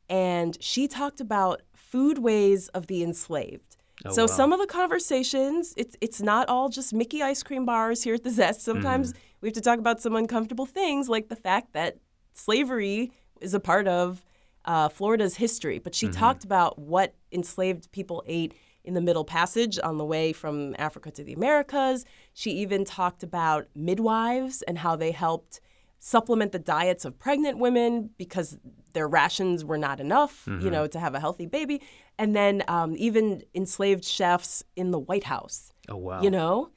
and 0.09 0.51
she 0.61 0.87
talked 0.87 1.19
about 1.19 1.61
food 1.75 2.17
ways 2.19 2.69
of 2.69 2.87
the 2.87 3.03
enslaved. 3.03 3.75
Oh, 4.05 4.11
so 4.11 4.23
wow. 4.23 4.27
some 4.27 4.53
of 4.53 4.59
the 4.59 4.67
conversations, 4.67 5.73
it's 5.77 5.95
it's 6.01 6.21
not 6.21 6.49
all 6.49 6.69
just 6.69 6.93
Mickey 6.93 7.21
ice 7.21 7.43
cream 7.43 7.65
bars 7.65 8.03
here 8.03 8.15
at 8.15 8.23
the 8.23 8.29
Zest. 8.31 8.61
Sometimes 8.61 9.13
Mm-hmm. 9.13 9.21
we 9.41 9.47
have 9.49 9.53
to 9.55 9.61
talk 9.61 9.79
about 9.79 10.01
some 10.01 10.15
uncomfortable 10.15 10.65
things, 10.65 11.07
like 11.09 11.29
the 11.29 11.35
fact 11.35 11.73
that 11.73 11.97
slavery 12.33 13.11
is 13.41 13.53
a 13.53 13.59
part 13.59 13.87
of 13.87 14.23
uh, 14.65 14.89
Florida's 14.89 15.35
history. 15.37 15.79
But 15.79 15.93
Mm-hmm. 15.93 16.07
she 16.11 16.13
talked 16.19 16.43
about 16.43 16.79
what 16.79 17.13
enslaved 17.31 17.91
people 17.91 18.23
ate 18.27 18.53
in 18.83 18.93
the 18.95 19.01
Middle 19.01 19.23
Passage 19.25 19.77
on 19.83 19.97
the 19.97 20.05
way 20.05 20.33
from 20.33 20.75
Africa 20.79 21.11
to 21.11 21.23
the 21.23 21.33
Americas. 21.33 22.03
She 22.33 22.51
even 22.51 22.83
talked 22.85 23.21
about 23.23 23.67
midwives 23.75 24.63
and 24.63 24.79
how 24.79 24.95
they 24.95 25.11
helped 25.11 25.61
supplement 26.03 26.51
the 26.51 26.59
diets 26.59 27.05
of 27.05 27.17
pregnant 27.19 27.59
women 27.59 28.09
because 28.17 28.57
their 28.93 29.07
rations 29.07 29.63
were 29.63 29.77
not 29.77 29.99
enough, 29.99 30.45
Mm-hmm. 30.45 30.65
you 30.65 30.71
know, 30.71 30.87
to 30.87 30.99
have 30.99 31.13
a 31.15 31.19
healthy 31.19 31.45
baby. 31.45 31.79
And 32.17 32.35
then 32.35 32.63
um, 32.67 32.95
even 32.97 33.43
enslaved 33.53 34.03
chefs 34.03 34.63
in 34.75 34.89
the 34.91 34.99
White 34.99 35.25
House, 35.25 35.71
oh 35.87 35.95
wow. 35.97 36.21
you 36.21 36.31
know? 36.31 36.71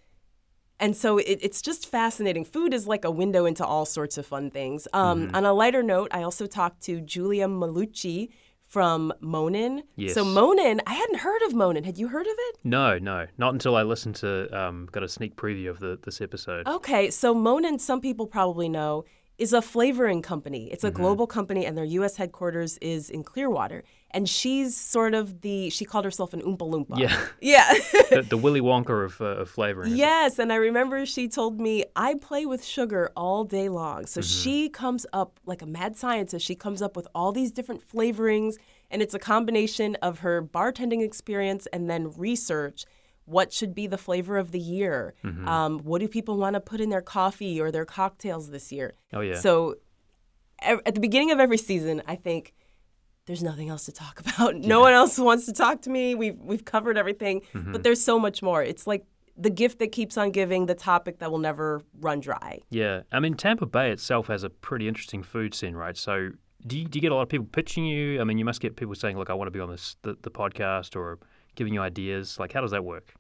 And 0.79 0.95
so 0.97 1.19
it, 1.19 1.39
it's 1.41 1.63
just 1.63 1.89
fascinating. 1.91 2.45
Food 2.45 2.75
is 2.75 2.87
like 2.87 3.05
a 3.05 3.11
window 3.11 3.47
into 3.47 3.65
all 3.65 3.87
sorts 3.87 4.19
of 4.19 4.27
fun 4.27 4.51
things. 4.51 4.87
Um, 4.93 5.27
Mm-hmm. 5.29 5.37
On 5.37 5.45
a 5.47 5.53
lighter 5.55 5.83
note, 5.83 6.09
I 6.13 6.23
also 6.23 6.47
talked 6.47 6.83
to 6.83 7.01
Julia 7.01 7.47
Malucci 7.49 8.29
from 8.75 9.13
Monin. 9.21 9.85
Yes. 9.95 10.15
So 10.15 10.25
Monin, 10.25 10.81
I 10.85 10.95
hadn't 10.95 11.19
heard 11.21 11.43
of 11.43 11.55
Monin. 11.55 11.85
Had 11.85 11.97
you 11.97 12.09
heard 12.09 12.27
of 12.27 12.35
it? 12.49 12.59
No, 12.65 12.99
no, 12.99 13.27
not 13.39 13.53
until 13.53 13.77
I 13.77 13.83
listened 13.85 14.17
to 14.17 14.31
um, 14.61 14.89
got 14.91 15.05
a 15.05 15.09
sneak 15.09 15.37
preview 15.37 15.71
of 15.71 15.79
the 15.79 15.97
this 16.03 16.21
episode. 16.21 16.67
Okay, 16.67 17.09
so 17.11 17.33
Monin, 17.35 17.79
some 17.79 18.01
people 18.01 18.27
probably 18.27 18.69
know, 18.69 19.05
is 19.39 19.53
a 19.53 19.63
flavoring 19.63 20.23
company. 20.23 20.63
It's 20.73 20.83
a 20.83 20.89
Mm-hmm. 20.91 21.03
global 21.03 21.27
company, 21.29 21.65
and 21.67 21.79
their 21.79 21.85
U.S. 21.99 22.17
headquarters 22.17 22.77
is 22.79 23.11
in 23.11 23.23
Clearwater. 23.23 23.85
And 24.15 24.29
she's 24.29 24.77
sort 24.77 25.13
of 25.13 25.41
the, 25.41 25.69
she 25.71 25.85
called 25.85 26.05
herself 26.05 26.33
an 26.33 26.41
Oompa 26.43 26.59
Loompa. 26.61 26.97
Yeah, 26.99 27.15
Yeah. 27.41 27.75
the, 28.11 28.23
the 28.27 28.37
Willy 28.37 28.61
Wonka 28.61 29.05
of, 29.07 29.21
uh, 29.21 29.25
of 29.43 29.51
flavoring. 29.51 29.97
Yes, 29.97 30.39
and 30.39 30.53
I 30.53 30.57
remember 30.57 31.05
she 31.05 31.27
told 31.29 31.61
me 31.61 31.85
I 31.97 32.15
play 32.15 32.47
with 32.47 32.65
sugar 32.65 33.11
all 33.17 33.43
day 33.43 33.69
long. 33.69 34.07
So 34.07 34.21
she 34.21 34.69
comes 34.69 35.05
up 35.13 35.41
like 35.45 35.63
a 35.63 35.67
mad 35.67 35.97
scientist. 35.97 36.47
She 36.47 36.55
comes 36.55 36.81
up 36.81 36.95
with 36.97 37.09
all 37.15 37.33
these 37.33 37.51
different 37.51 37.83
flavorings, 37.87 38.55
and 38.91 39.03
it's 39.03 39.15
a 39.15 39.19
combination 39.19 39.97
of 39.97 40.21
her 40.21 40.41
bartending 40.41 41.03
experience 41.03 41.67
and 41.73 41.91
then 41.91 42.13
research. 42.17 42.85
What 43.27 43.53
should 43.53 43.75
be 43.75 43.87
the 43.89 43.99
flavor 43.99 44.37
of 44.37 44.53
the 44.53 44.61
year? 44.61 45.15
Um, 45.47 45.79
what 45.81 46.01
do 46.03 46.07
people 46.09 46.37
want 46.37 46.55
to 46.55 46.61
put 46.61 46.81
in 46.81 46.91
their 46.91 47.03
coffee 47.03 47.61
or 47.61 47.73
their 47.73 47.87
cocktails 47.87 48.51
this 48.51 48.71
year? 48.71 48.95
Oh 49.13 49.23
yeah. 49.23 49.41
So 49.41 49.77
at 50.63 50.95
the 50.95 51.01
beginning 51.01 51.31
of 51.33 51.41
every 51.41 51.59
season, 51.59 52.03
I 52.07 52.17
think 52.17 52.55
there's 53.27 53.43
nothing 53.43 53.69
else 53.69 53.85
to 53.87 53.93
talk 53.93 54.21
about. 54.27 54.57
No 54.57 54.81
one 54.81 54.93
else 54.93 55.19
wants 55.19 55.47
to 55.47 55.53
talk 55.53 55.83
to 55.83 55.91
me. 55.91 56.15
We've 56.15 56.39
we've 56.41 56.65
covered 56.65 56.97
everything, 56.99 57.43
Mm-hmm. 57.55 57.73
but 57.73 57.83
there's 57.83 58.03
so 58.03 58.19
much 58.19 58.43
more. 58.43 58.63
It's 58.63 58.87
like 58.87 59.05
the 59.37 59.51
gift 59.51 59.79
that 59.81 59.91
keeps 59.91 60.17
on 60.17 60.31
giving, 60.31 60.67
the 60.67 60.75
topic 60.75 61.19
that 61.19 61.31
will 61.31 61.39
never 61.39 61.83
run 62.01 62.21
dry. 62.21 62.61
Yeah, 62.71 63.03
I 63.11 63.21
mean 63.21 63.35
Tampa 63.35 63.67
Bay 63.67 63.91
itself 63.91 64.29
has 64.29 64.45
a 64.45 64.51
pretty 64.51 64.87
interesting 64.89 65.23
food 65.23 65.55
scene, 65.55 65.75
right? 65.75 65.97
So 65.97 66.31
do 66.67 66.79
you, 66.79 66.85
do 66.87 66.99
you 66.99 67.03
get 67.03 67.13
a 67.13 67.15
lot 67.15 67.23
of 67.23 67.29
people 67.29 67.47
pitching 67.47 67.85
you? 67.85 68.21
I 68.21 68.25
mean, 68.25 68.39
you 68.39 68.45
must 68.45 68.61
get 68.61 68.77
people 68.77 68.95
saying, 68.95 69.19
"Look, 69.19 69.31
I 69.31 69.35
want 69.35 69.49
to 69.49 69.51
be 69.51 69.61
on 69.61 69.71
this 69.71 69.97
the, 70.03 70.17
the 70.23 70.31
podcast," 70.31 70.95
or 70.97 71.19
giving 71.57 71.75
you 71.75 71.81
ideas. 71.81 72.39
Like, 72.39 72.53
how 72.53 72.61
does 72.61 72.71
that 72.71 72.85
work? 72.85 73.15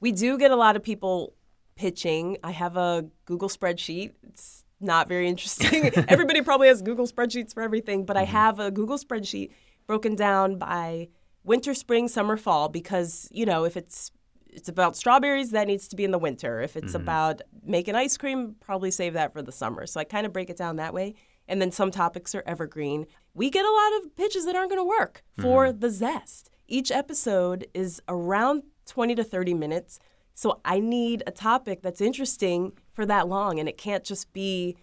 We 0.00 0.12
do 0.12 0.38
get 0.38 0.50
a 0.50 0.56
lot 0.56 0.76
of 0.76 0.82
people 0.82 1.34
pitching. 1.76 2.38
I 2.44 2.52
have 2.52 2.76
a 2.76 3.06
Google 3.26 3.48
spreadsheet. 3.48 4.12
It's 4.28 4.64
not 4.80 5.08
very 5.08 5.28
interesting. 5.28 5.90
Everybody 6.08 6.42
probably 6.42 6.68
has 6.68 6.82
Google 6.82 7.06
spreadsheets 7.06 7.52
for 7.52 7.62
everything, 7.62 8.04
but 8.04 8.16
I 8.16 8.24
mm-hmm. 8.24 8.32
have 8.32 8.58
a 8.58 8.70
Google 8.70 8.98
spreadsheet 8.98 9.50
broken 9.86 10.14
down 10.14 10.56
by 10.56 11.08
winter, 11.44 11.74
spring, 11.74 12.08
summer, 12.08 12.36
fall 12.36 12.68
because, 12.68 13.28
you 13.30 13.46
know, 13.46 13.64
if 13.64 13.76
it's 13.76 14.10
it's 14.52 14.68
about 14.68 14.96
strawberries, 14.96 15.52
that 15.52 15.68
needs 15.68 15.86
to 15.88 15.96
be 15.96 16.04
in 16.04 16.10
the 16.10 16.18
winter. 16.18 16.60
If 16.60 16.76
it's 16.76 16.88
mm-hmm. 16.88 17.02
about 17.02 17.42
making 17.64 17.94
ice 17.94 18.16
cream, 18.16 18.56
probably 18.60 18.90
save 18.90 19.14
that 19.14 19.32
for 19.32 19.42
the 19.42 19.52
summer. 19.52 19.86
So 19.86 20.00
I 20.00 20.04
kind 20.04 20.26
of 20.26 20.32
break 20.32 20.50
it 20.50 20.56
down 20.56 20.76
that 20.76 20.92
way. 20.92 21.14
And 21.46 21.60
then 21.60 21.70
some 21.70 21.90
topics 21.90 22.34
are 22.34 22.42
evergreen. 22.46 23.06
We 23.34 23.50
get 23.50 23.64
a 23.64 23.70
lot 23.70 24.02
of 24.02 24.16
pitches 24.16 24.46
that 24.46 24.56
aren't 24.56 24.70
going 24.70 24.80
to 24.80 24.88
work 24.88 25.22
for 25.40 25.66
mm-hmm. 25.66 25.78
the 25.78 25.90
zest. 25.90 26.50
Each 26.68 26.90
episode 26.90 27.66
is 27.74 28.00
around 28.08 28.62
20 28.86 29.14
to 29.16 29.24
30 29.24 29.54
minutes. 29.54 29.98
So 30.34 30.60
I 30.64 30.80
need 30.80 31.22
a 31.26 31.30
topic 31.32 31.82
that's 31.82 32.00
interesting 32.00 32.72
for 33.00 33.06
that 33.06 33.28
long. 33.28 33.58
And 33.58 33.68
it 33.68 33.78
can't 33.78 34.04
just 34.04 34.32
be 34.32 34.76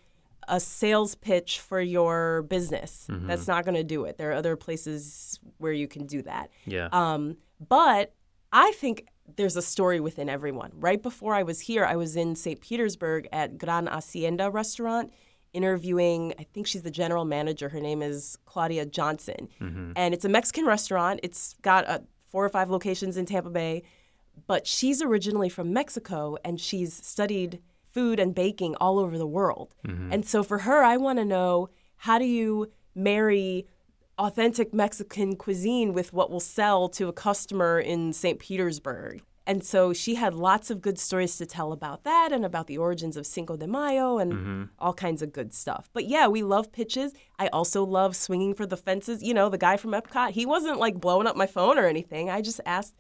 a 0.48 0.60
sales 0.60 1.14
pitch 1.14 1.60
for 1.60 1.80
your 1.80 2.44
business. 2.44 3.06
That's 3.10 3.48
not 3.48 3.64
going 3.66 3.76
to 3.76 3.84
do 3.84 4.06
it. 4.06 4.18
There 4.18 4.32
are 4.32 4.36
other 4.36 4.56
places 4.56 5.40
where 5.58 5.74
you 5.74 5.88
can 5.88 6.06
do 6.06 6.22
that. 6.24 6.50
Yeah. 6.66 6.90
Um, 6.92 7.38
but 7.68 8.14
I 8.52 8.72
think 8.72 9.06
there's 9.36 9.58
a 9.58 9.62
story 9.62 10.00
within 10.00 10.30
everyone. 10.30 10.72
Right 10.74 11.04
before 11.04 11.36
I 11.36 11.44
was 11.44 11.60
here, 11.60 11.86
I 11.86 11.96
was 11.96 12.16
in 12.16 12.36
St. 12.36 12.60
Petersburg 12.62 13.28
at 13.32 13.58
Gran 13.58 13.88
Hacienda 13.88 14.50
restaurant 14.50 15.12
interviewing, 15.54 16.34
I 16.40 16.44
think 16.44 16.68
she's 16.68 16.84
the 16.84 16.92
general 16.92 17.26
manager. 17.26 17.70
Her 17.70 17.80
name 17.80 18.02
is 18.02 18.38
Claudia 18.46 18.86
Johnson. 18.86 19.50
And 19.96 20.14
it's 20.14 20.26
a 20.26 20.30
Mexican 20.30 20.66
restaurant. 20.66 21.20
It's 21.24 21.56
got 21.62 21.88
uh, 21.88 22.00
four 22.28 22.46
or 22.46 22.50
five 22.50 22.70
locations 22.70 23.18
in 23.18 23.26
Tampa 23.26 23.50
Bay. 23.50 23.84
But 24.46 24.68
she's 24.68 25.02
originally 25.02 25.50
from 25.50 25.74
Mexico 25.74 26.38
and 26.46 26.60
she's 26.60 26.94
studied 26.94 27.60
food 27.92 28.20
and 28.20 28.36
baking 28.36 28.76
all 28.76 29.00
over 29.00 29.18
the 29.18 29.28
world. 29.28 29.74
Mm-hmm. 29.86 30.14
And 30.14 30.26
so 30.26 30.44
for 30.44 30.60
her, 30.60 30.84
I 30.84 30.98
want 30.98 31.20
to 31.20 31.26
know 31.26 31.70
how 31.98 32.20
do 32.20 32.26
you 32.26 32.72
marry 32.96 33.68
authentic 34.18 34.74
Mexican 34.74 35.36
cuisine 35.36 35.94
with 35.94 36.14
what 36.14 36.32
will 36.32 36.40
sell 36.40 36.90
to 36.90 37.08
a 37.08 37.14
customer 37.14 37.80
in 37.80 38.14
St. 38.14 38.40
Petersburg. 38.40 39.22
And 39.46 39.64
so 39.64 39.94
she 39.94 40.16
had 40.16 40.34
lots 40.34 40.70
of 40.70 40.82
good 40.82 41.00
stories 41.00 41.38
to 41.38 41.46
tell 41.46 41.72
about 41.72 42.04
that 42.04 42.34
and 42.34 42.44
about 42.44 42.68
the 42.68 42.78
origins 42.78 43.16
of 43.16 43.26
Cinco 43.26 43.56
de 43.56 43.66
Mayo 43.66 44.18
and 44.18 44.34
mm-hmm. 44.34 44.64
all 44.78 44.94
kinds 44.94 45.22
of 45.22 45.32
good 45.32 45.54
stuff. 45.54 45.90
But 45.94 46.06
yeah, 46.06 46.28
we 46.28 46.44
love 46.44 46.74
pitches. 46.74 47.14
I 47.40 47.48
also 47.48 47.86
love 47.86 48.16
swinging 48.16 48.54
for 48.54 48.66
the 48.66 48.76
fences. 48.76 49.24
You 49.24 49.34
know, 49.34 49.48
the 49.48 49.58
guy 49.58 49.78
from 49.78 49.92
Epcot, 49.92 50.32
he 50.32 50.46
wasn't 50.46 50.80
like 50.80 51.00
blowing 51.00 51.28
up 51.28 51.38
my 51.38 51.48
phone 51.48 51.78
or 51.78 51.86
anything. 51.86 52.30
I 52.30 52.42
just 52.42 52.60
asked, 52.66 52.94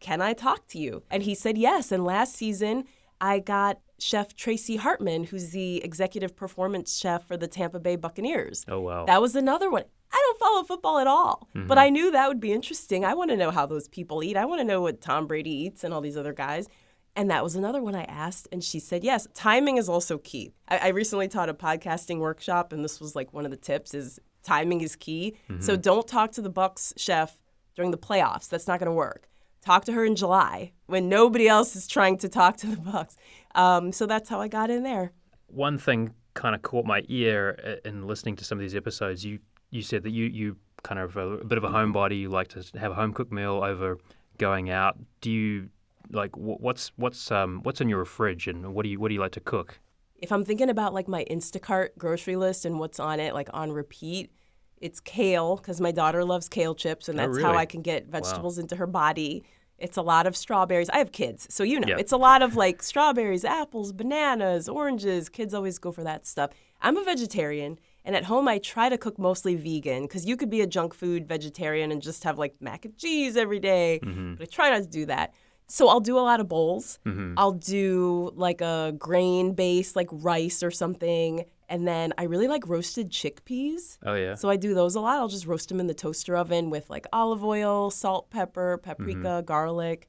can 0.00 0.20
I 0.20 0.32
talk 0.32 0.66
to 0.68 0.78
you? 0.78 1.04
And 1.12 1.22
he 1.22 1.34
said 1.34 1.56
yes. 1.56 1.92
And 1.92 2.04
last 2.04 2.34
season, 2.34 2.86
I 3.20 3.38
got 3.38 3.78
Chef 3.98 4.34
Tracy 4.34 4.76
Hartman, 4.76 5.24
who's 5.24 5.50
the 5.50 5.82
executive 5.84 6.34
performance 6.36 6.96
chef 6.96 7.26
for 7.26 7.36
the 7.36 7.46
Tampa 7.46 7.78
Bay 7.78 7.96
Buccaneers. 7.96 8.64
oh 8.68 8.80
wow. 8.80 9.04
That 9.06 9.20
was 9.20 9.36
another 9.36 9.70
one. 9.70 9.84
I 10.12 10.22
don't 10.26 10.38
follow 10.38 10.62
football 10.62 10.98
at 10.98 11.06
all, 11.06 11.48
mm-hmm. 11.54 11.66
but 11.66 11.76
I 11.78 11.90
knew 11.90 12.12
that 12.12 12.28
would 12.28 12.40
be 12.40 12.52
interesting. 12.52 13.04
I 13.04 13.14
want 13.14 13.30
to 13.30 13.36
know 13.36 13.50
how 13.50 13.66
those 13.66 13.88
people 13.88 14.22
eat. 14.22 14.36
I 14.36 14.44
want 14.44 14.60
to 14.60 14.64
know 14.64 14.80
what 14.80 15.00
Tom 15.00 15.26
Brady 15.26 15.50
eats 15.50 15.82
and 15.82 15.92
all 15.92 16.00
these 16.00 16.16
other 16.16 16.32
guys. 16.32 16.68
And 17.16 17.30
that 17.30 17.44
was 17.44 17.54
another 17.54 17.82
one 17.82 17.94
I 17.94 18.04
asked, 18.04 18.48
and 18.50 18.62
she 18.62 18.80
said 18.80 19.04
yes. 19.04 19.28
Timing 19.34 19.76
is 19.76 19.88
also 19.88 20.18
key. 20.18 20.52
I, 20.68 20.78
I 20.78 20.88
recently 20.88 21.28
taught 21.28 21.48
a 21.48 21.54
podcasting 21.54 22.18
workshop, 22.18 22.72
and 22.72 22.84
this 22.84 23.00
was 23.00 23.14
like 23.14 23.32
one 23.32 23.44
of 23.44 23.50
the 23.50 23.56
tips: 23.56 23.94
is 23.94 24.18
timing 24.42 24.80
is 24.80 24.94
key. 24.94 25.36
So 25.60 25.72
mm-hmm. 25.72 25.80
don't 25.80 26.06
talk 26.06 26.32
to 26.32 26.42
the 26.42 26.50
Bucks 26.50 26.92
chef 26.96 27.40
during 27.74 27.90
the 27.90 27.98
playoffs. 27.98 28.48
That's 28.48 28.68
not 28.68 28.78
going 28.78 28.90
to 28.90 28.92
work. 28.92 29.28
Talk 29.62 29.84
to 29.86 29.92
her 29.92 30.04
in 30.04 30.14
July 30.14 30.72
when 30.86 31.08
nobody 31.08 31.48
else 31.48 31.74
is 31.74 31.86
trying 31.86 32.18
to 32.18 32.28
talk 32.28 32.56
to 32.58 32.66
the 32.66 32.76
Bucks. 32.76 33.16
Um, 33.54 33.92
so 33.92 34.06
that's 34.06 34.28
how 34.28 34.40
I 34.40 34.48
got 34.48 34.70
in 34.70 34.82
there. 34.82 35.12
One 35.46 35.78
thing 35.78 36.14
kind 36.34 36.54
of 36.54 36.62
caught 36.62 36.84
my 36.84 37.02
ear 37.08 37.58
uh, 37.64 37.88
in 37.88 38.06
listening 38.06 38.36
to 38.36 38.44
some 38.44 38.58
of 38.58 38.62
these 38.62 38.74
episodes. 38.74 39.24
You 39.24 39.38
you 39.70 39.82
said 39.82 40.02
that 40.02 40.10
you 40.10 40.26
you 40.26 40.56
kind 40.82 41.00
of 41.00 41.16
a, 41.16 41.28
a 41.34 41.44
bit 41.44 41.58
of 41.58 41.64
a 41.64 41.68
homebody. 41.68 42.20
You 42.20 42.28
like 42.28 42.48
to 42.48 42.64
have 42.78 42.92
a 42.92 42.94
home 42.94 43.12
cooked 43.12 43.32
meal 43.32 43.62
over 43.64 43.98
going 44.38 44.70
out. 44.70 44.98
Do 45.20 45.30
you 45.30 45.68
like 46.10 46.36
what's 46.36 46.92
what's 46.96 47.30
um 47.30 47.60
what's 47.62 47.80
in 47.80 47.88
your 47.88 48.04
fridge 48.04 48.46
and 48.46 48.74
what 48.74 48.82
do 48.82 48.88
you 48.90 49.00
what 49.00 49.08
do 49.08 49.14
you 49.14 49.20
like 49.20 49.32
to 49.32 49.40
cook? 49.40 49.78
if 50.16 50.32
I'm 50.32 50.44
thinking 50.44 50.70
about 50.70 50.94
like 50.94 51.06
my 51.06 51.24
Instacart 51.30 51.90
grocery 51.98 52.36
list 52.36 52.64
and 52.64 52.78
what's 52.78 52.98
on 52.98 53.20
it, 53.20 53.34
like 53.34 53.50
on 53.52 53.72
repeat, 53.72 54.32
it's 54.80 54.98
kale 54.98 55.56
because 55.56 55.82
my 55.82 55.90
daughter 55.90 56.24
loves 56.24 56.48
kale 56.48 56.74
chips, 56.74 57.08
and 57.08 57.20
Oh, 57.20 57.26
that's 57.26 57.42
how? 57.42 57.54
I 57.54 57.66
can 57.66 57.82
get 57.82 58.06
vegetables 58.06 58.58
into 58.58 58.76
her 58.76 58.86
body. 58.86 59.44
It's 59.84 59.96
a 59.96 60.02
lot 60.02 60.26
of 60.26 60.34
strawberries. 60.44 60.88
I 60.90 60.98
have 60.98 61.12
kids, 61.12 61.40
so 61.56 61.62
you 61.70 61.78
know, 61.80 61.88
Yeah. 61.90 61.96
it's 62.02 62.12
a 62.12 62.16
lot 62.28 62.40
of 62.46 62.50
like 62.64 62.82
strawberries, 62.82 63.44
apples, 63.44 63.92
bananas, 63.92 64.68
oranges. 64.68 65.28
Kids 65.28 65.52
always 65.54 65.78
go 65.78 65.90
for 65.92 66.02
that 66.10 66.26
stuff. 66.26 66.50
I'm 66.80 66.96
a 66.96 67.04
vegetarian, 67.04 67.78
and 68.04 68.16
at 68.16 68.24
home 68.24 68.46
I 68.48 68.58
try 68.58 68.88
to 68.88 68.98
cook 69.04 69.18
mostly 69.18 69.54
vegan 69.54 70.02
because 70.06 70.24
you 70.28 70.36
could 70.36 70.50
be 70.50 70.60
a 70.62 70.66
junk 70.76 70.94
food 70.94 71.26
vegetarian 71.28 71.92
and 71.92 72.00
just 72.02 72.24
have 72.24 72.36
like 72.38 72.54
mac 72.60 72.84
and 72.86 72.96
cheese 72.96 73.36
every 73.36 73.60
day, 73.60 74.00
Mm-hmm. 74.02 74.34
But 74.36 74.42
I 74.48 74.50
try 74.58 74.70
not 74.70 74.82
to 74.82 74.88
do 75.00 75.04
that. 75.06 75.32
So 75.66 75.88
I'll 75.88 76.00
do 76.12 76.18
a 76.18 76.24
lot 76.30 76.40
of 76.40 76.46
bowls. 76.48 76.98
Mm-hmm. 77.06 77.34
I'll 77.38 77.52
do 77.52 78.30
like 78.46 78.60
a 78.60 78.94
grain 78.98 79.54
base, 79.54 79.96
like 79.96 80.08
rice 80.12 80.62
or 80.62 80.70
something. 80.70 81.44
And 81.68 81.86
then 81.88 82.12
I 82.18 82.24
really 82.24 82.48
like 82.48 82.68
roasted 82.68 83.10
chickpeas. 83.10 83.98
Oh 84.04 84.14
yeah. 84.14 84.34
So 84.34 84.50
I 84.50 84.56
do 84.56 84.74
those 84.74 84.94
a 84.94 85.00
lot. 85.00 85.16
I'll 85.16 85.28
just 85.28 85.46
roast 85.46 85.68
them 85.68 85.80
in 85.80 85.86
the 85.86 85.94
toaster 85.94 86.36
oven 86.36 86.70
with 86.70 86.90
like 86.90 87.06
olive 87.12 87.44
oil, 87.44 87.90
salt, 87.90 88.30
pepper, 88.30 88.78
paprika, 88.78 89.42
garlic. 89.44 90.08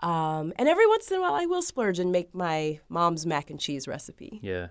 Um, 0.00 0.52
and 0.56 0.68
every 0.68 0.86
once 0.86 1.10
in 1.10 1.18
a 1.18 1.20
while, 1.20 1.34
I 1.34 1.46
will 1.46 1.62
splurge 1.62 1.98
and 1.98 2.10
make 2.10 2.34
my 2.34 2.80
mom's 2.88 3.24
mac 3.24 3.50
and 3.50 3.58
cheese 3.58 3.86
recipe. 3.86 4.40
Yeah. 4.42 4.68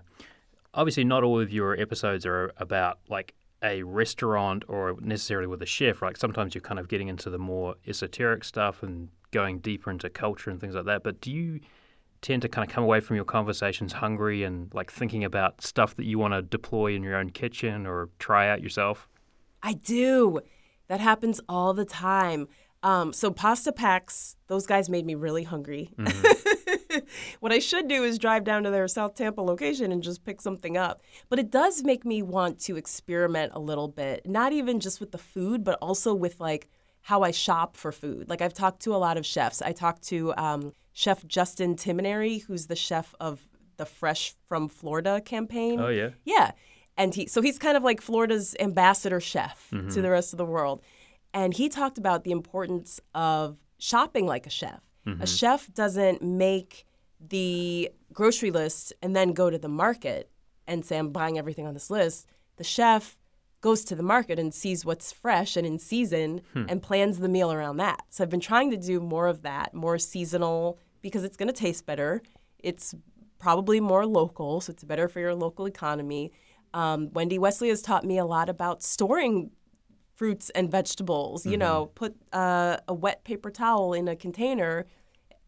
Obviously, 0.74 1.04
not 1.04 1.24
all 1.24 1.40
of 1.40 1.52
your 1.52 1.78
episodes 1.78 2.24
are 2.26 2.52
about 2.56 2.98
like 3.08 3.34
a 3.62 3.82
restaurant 3.82 4.64
or 4.68 4.96
necessarily 5.00 5.46
with 5.46 5.62
a 5.62 5.66
chef, 5.66 6.02
right? 6.02 6.16
Sometimes 6.16 6.54
you're 6.54 6.62
kind 6.62 6.78
of 6.78 6.88
getting 6.88 7.08
into 7.08 7.30
the 7.30 7.38
more 7.38 7.76
esoteric 7.86 8.44
stuff 8.44 8.82
and 8.82 9.08
going 9.30 9.58
deeper 9.58 9.90
into 9.90 10.10
culture 10.10 10.50
and 10.50 10.60
things 10.60 10.74
like 10.74 10.84
that. 10.84 11.02
But 11.02 11.20
do 11.20 11.30
you 11.30 11.60
tend 12.22 12.42
to 12.42 12.48
kind 12.48 12.66
of 12.66 12.72
come 12.72 12.84
away 12.84 13.00
from 13.00 13.16
your 13.16 13.24
conversations 13.24 13.92
hungry 13.92 14.44
and 14.44 14.72
like 14.72 14.90
thinking 14.90 15.24
about 15.24 15.60
stuff 15.60 15.96
that 15.96 16.06
you 16.06 16.18
want 16.18 16.32
to 16.32 16.40
deploy 16.40 16.94
in 16.94 17.02
your 17.02 17.16
own 17.16 17.30
kitchen 17.30 17.86
or 17.86 18.08
try 18.18 18.48
out 18.48 18.62
yourself? 18.62 19.08
I 19.62 19.74
do. 19.74 20.40
That 20.88 21.00
happens 21.00 21.40
all 21.48 21.74
the 21.74 21.84
time. 21.84 22.48
Um, 22.82 23.12
so 23.12 23.30
pasta 23.30 23.72
packs, 23.72 24.36
those 24.48 24.66
guys 24.66 24.88
made 24.88 25.06
me 25.06 25.14
really 25.14 25.44
hungry. 25.44 25.92
what 27.40 27.52
I 27.52 27.58
should 27.58 27.88
do 27.88 28.02
is 28.02 28.18
drive 28.18 28.44
down 28.44 28.64
to 28.64 28.70
their 28.70 28.88
South 28.88 29.14
Tampa 29.14 29.40
location 29.40 29.92
and 29.92 30.02
just 30.02 30.24
pick 30.24 30.40
something 30.40 30.76
up. 30.76 31.00
But 31.28 31.38
it 31.38 31.50
does 31.50 31.84
make 31.84 32.04
me 32.04 32.22
want 32.22 32.58
to 32.60 32.76
experiment 32.76 33.52
a 33.54 33.60
little 33.60 33.88
bit, 33.88 34.26
not 34.26 34.52
even 34.52 34.80
just 34.80 35.00
with 35.00 35.12
the 35.12 35.18
food, 35.18 35.62
but 35.62 35.78
also 35.80 36.14
with 36.14 36.40
like 36.40 36.68
how 37.02 37.22
I 37.22 37.30
shop 37.30 37.76
for 37.76 37.92
food. 37.92 38.28
Like 38.28 38.42
I've 38.42 38.54
talked 38.54 38.82
to 38.82 38.94
a 38.94 38.98
lot 38.98 39.16
of 39.16 39.26
chefs. 39.26 39.62
I 39.62 39.72
talked 39.72 40.02
to 40.08 40.34
um, 40.36 40.72
Chef 40.92 41.26
Justin 41.26 41.76
Timineri, 41.76 42.42
who's 42.42 42.66
the 42.66 42.76
chef 42.76 43.14
of 43.20 43.46
the 43.76 43.86
Fresh 43.86 44.34
from 44.46 44.68
Florida 44.68 45.20
campaign. 45.20 45.80
Oh 45.80 45.88
yeah. 45.88 46.10
Yeah. 46.24 46.52
And 46.96 47.14
he 47.14 47.26
so 47.26 47.40
he's 47.40 47.58
kind 47.58 47.76
of 47.76 47.82
like 47.82 48.00
Florida's 48.00 48.54
ambassador 48.60 49.20
chef 49.20 49.68
to 49.70 49.76
mm-hmm. 49.76 50.02
the 50.02 50.10
rest 50.10 50.32
of 50.32 50.36
the 50.36 50.44
world. 50.44 50.82
And 51.34 51.54
he 51.54 51.68
talked 51.68 51.96
about 51.96 52.24
the 52.24 52.30
importance 52.30 53.00
of 53.14 53.56
shopping 53.78 54.26
like 54.26 54.46
a 54.46 54.50
chef. 54.50 54.80
A 55.04 55.10
mm-hmm. 55.10 55.24
chef 55.24 55.72
doesn't 55.72 56.22
make 56.22 56.84
the 57.18 57.90
grocery 58.12 58.50
list 58.50 58.92
and 59.02 59.16
then 59.16 59.32
go 59.32 59.50
to 59.50 59.58
the 59.58 59.68
market 59.68 60.30
and 60.66 60.84
say 60.84 60.98
I'm 60.98 61.10
buying 61.10 61.38
everything 61.38 61.66
on 61.66 61.74
this 61.74 61.90
list. 61.90 62.26
The 62.56 62.64
chef 62.64 63.16
goes 63.62 63.84
to 63.84 63.94
the 63.94 64.02
market 64.02 64.38
and 64.38 64.52
sees 64.52 64.84
what's 64.84 65.10
fresh 65.12 65.56
and 65.56 65.66
in 65.66 65.78
season 65.78 66.42
and 66.54 66.82
plans 66.82 67.18
the 67.20 67.28
meal 67.28 67.50
around 67.50 67.78
that. 67.78 68.02
So 68.10 68.22
I've 68.22 68.28
been 68.28 68.40
trying 68.40 68.70
to 68.72 68.76
do 68.76 69.00
more 69.00 69.28
of 69.28 69.40
that, 69.42 69.72
more 69.72 69.98
seasonal 69.98 70.78
because 71.00 71.24
it's 71.24 71.36
going 71.36 71.46
to 71.46 71.54
taste 71.54 71.86
better. 71.86 72.20
It's 72.58 72.94
probably 73.38 73.80
more 73.80 74.04
local, 74.04 74.60
so 74.60 74.72
it's 74.72 74.84
better 74.84 75.08
for 75.08 75.20
your 75.20 75.34
local 75.34 75.66
economy. 75.66 76.30
Um, 76.74 77.10
Wendy 77.12 77.38
Wesley 77.38 77.68
has 77.70 77.82
taught 77.82 78.04
me 78.04 78.18
a 78.18 78.24
lot 78.24 78.48
about 78.48 78.82
storing 78.82 79.50
fruits 80.16 80.50
and 80.50 80.70
vegetables. 80.70 81.46
You 81.46 81.56
know, 81.56 81.86
put 81.94 82.14
uh, 82.32 82.76
a 82.88 82.94
wet 82.94 83.24
paper 83.24 83.50
towel 83.50 83.92
in 83.94 84.08
a 84.08 84.16
container 84.16 84.86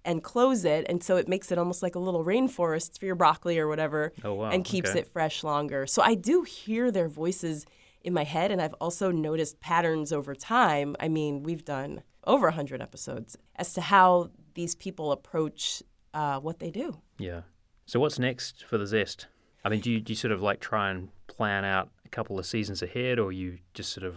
and 0.04 0.22
close 0.22 0.64
it, 0.64 0.86
and 0.88 1.02
so 1.02 1.16
it 1.16 1.28
makes 1.28 1.50
it 1.50 1.58
almost 1.58 1.82
like 1.82 1.94
a 1.94 1.98
little 1.98 2.24
rainforest 2.24 2.98
for 2.98 3.06
your 3.06 3.14
broccoli 3.14 3.58
or 3.58 3.66
whatever, 3.68 4.12
Oh, 4.22 4.34
wow. 4.34 4.50
and 4.50 4.64
keeps 4.64 4.90
Okay. 4.90 5.00
it 5.00 5.08
fresh 5.08 5.42
longer. 5.42 5.86
So 5.86 6.02
I 6.02 6.14
do 6.14 6.42
hear 6.42 6.90
their 6.90 7.08
voices 7.08 7.64
in 8.04 8.12
my 8.12 8.24
head, 8.24 8.50
and 8.50 8.60
I've 8.60 8.74
also 8.74 9.10
noticed 9.10 9.58
patterns 9.60 10.12
over 10.12 10.34
time. 10.34 10.94
I 11.00 11.08
mean, 11.08 11.42
we've 11.42 11.64
done 11.64 12.02
over 12.26 12.46
100 12.46 12.80
episodes 12.80 13.36
as 13.56 13.72
to 13.74 13.80
how 13.80 14.30
these 14.54 14.74
people 14.74 15.10
approach 15.10 15.82
uh, 16.12 16.38
what 16.38 16.58
they 16.58 16.70
do. 16.70 16.98
Yeah. 17.18 17.40
So 17.86 17.98
what's 17.98 18.18
next 18.18 18.64
for 18.64 18.78
the 18.78 18.86
zest? 18.86 19.26
I 19.64 19.70
mean, 19.70 19.80
do 19.80 19.90
you, 19.90 20.00
do 20.00 20.12
you 20.12 20.16
sort 20.16 20.32
of 20.32 20.42
like 20.42 20.60
try 20.60 20.90
and 20.90 21.08
plan 21.26 21.64
out 21.64 21.90
a 22.04 22.08
couple 22.10 22.38
of 22.38 22.46
seasons 22.46 22.82
ahead, 22.82 23.18
or 23.18 23.32
you 23.32 23.58
just 23.72 23.92
sort 23.92 24.06
of 24.06 24.16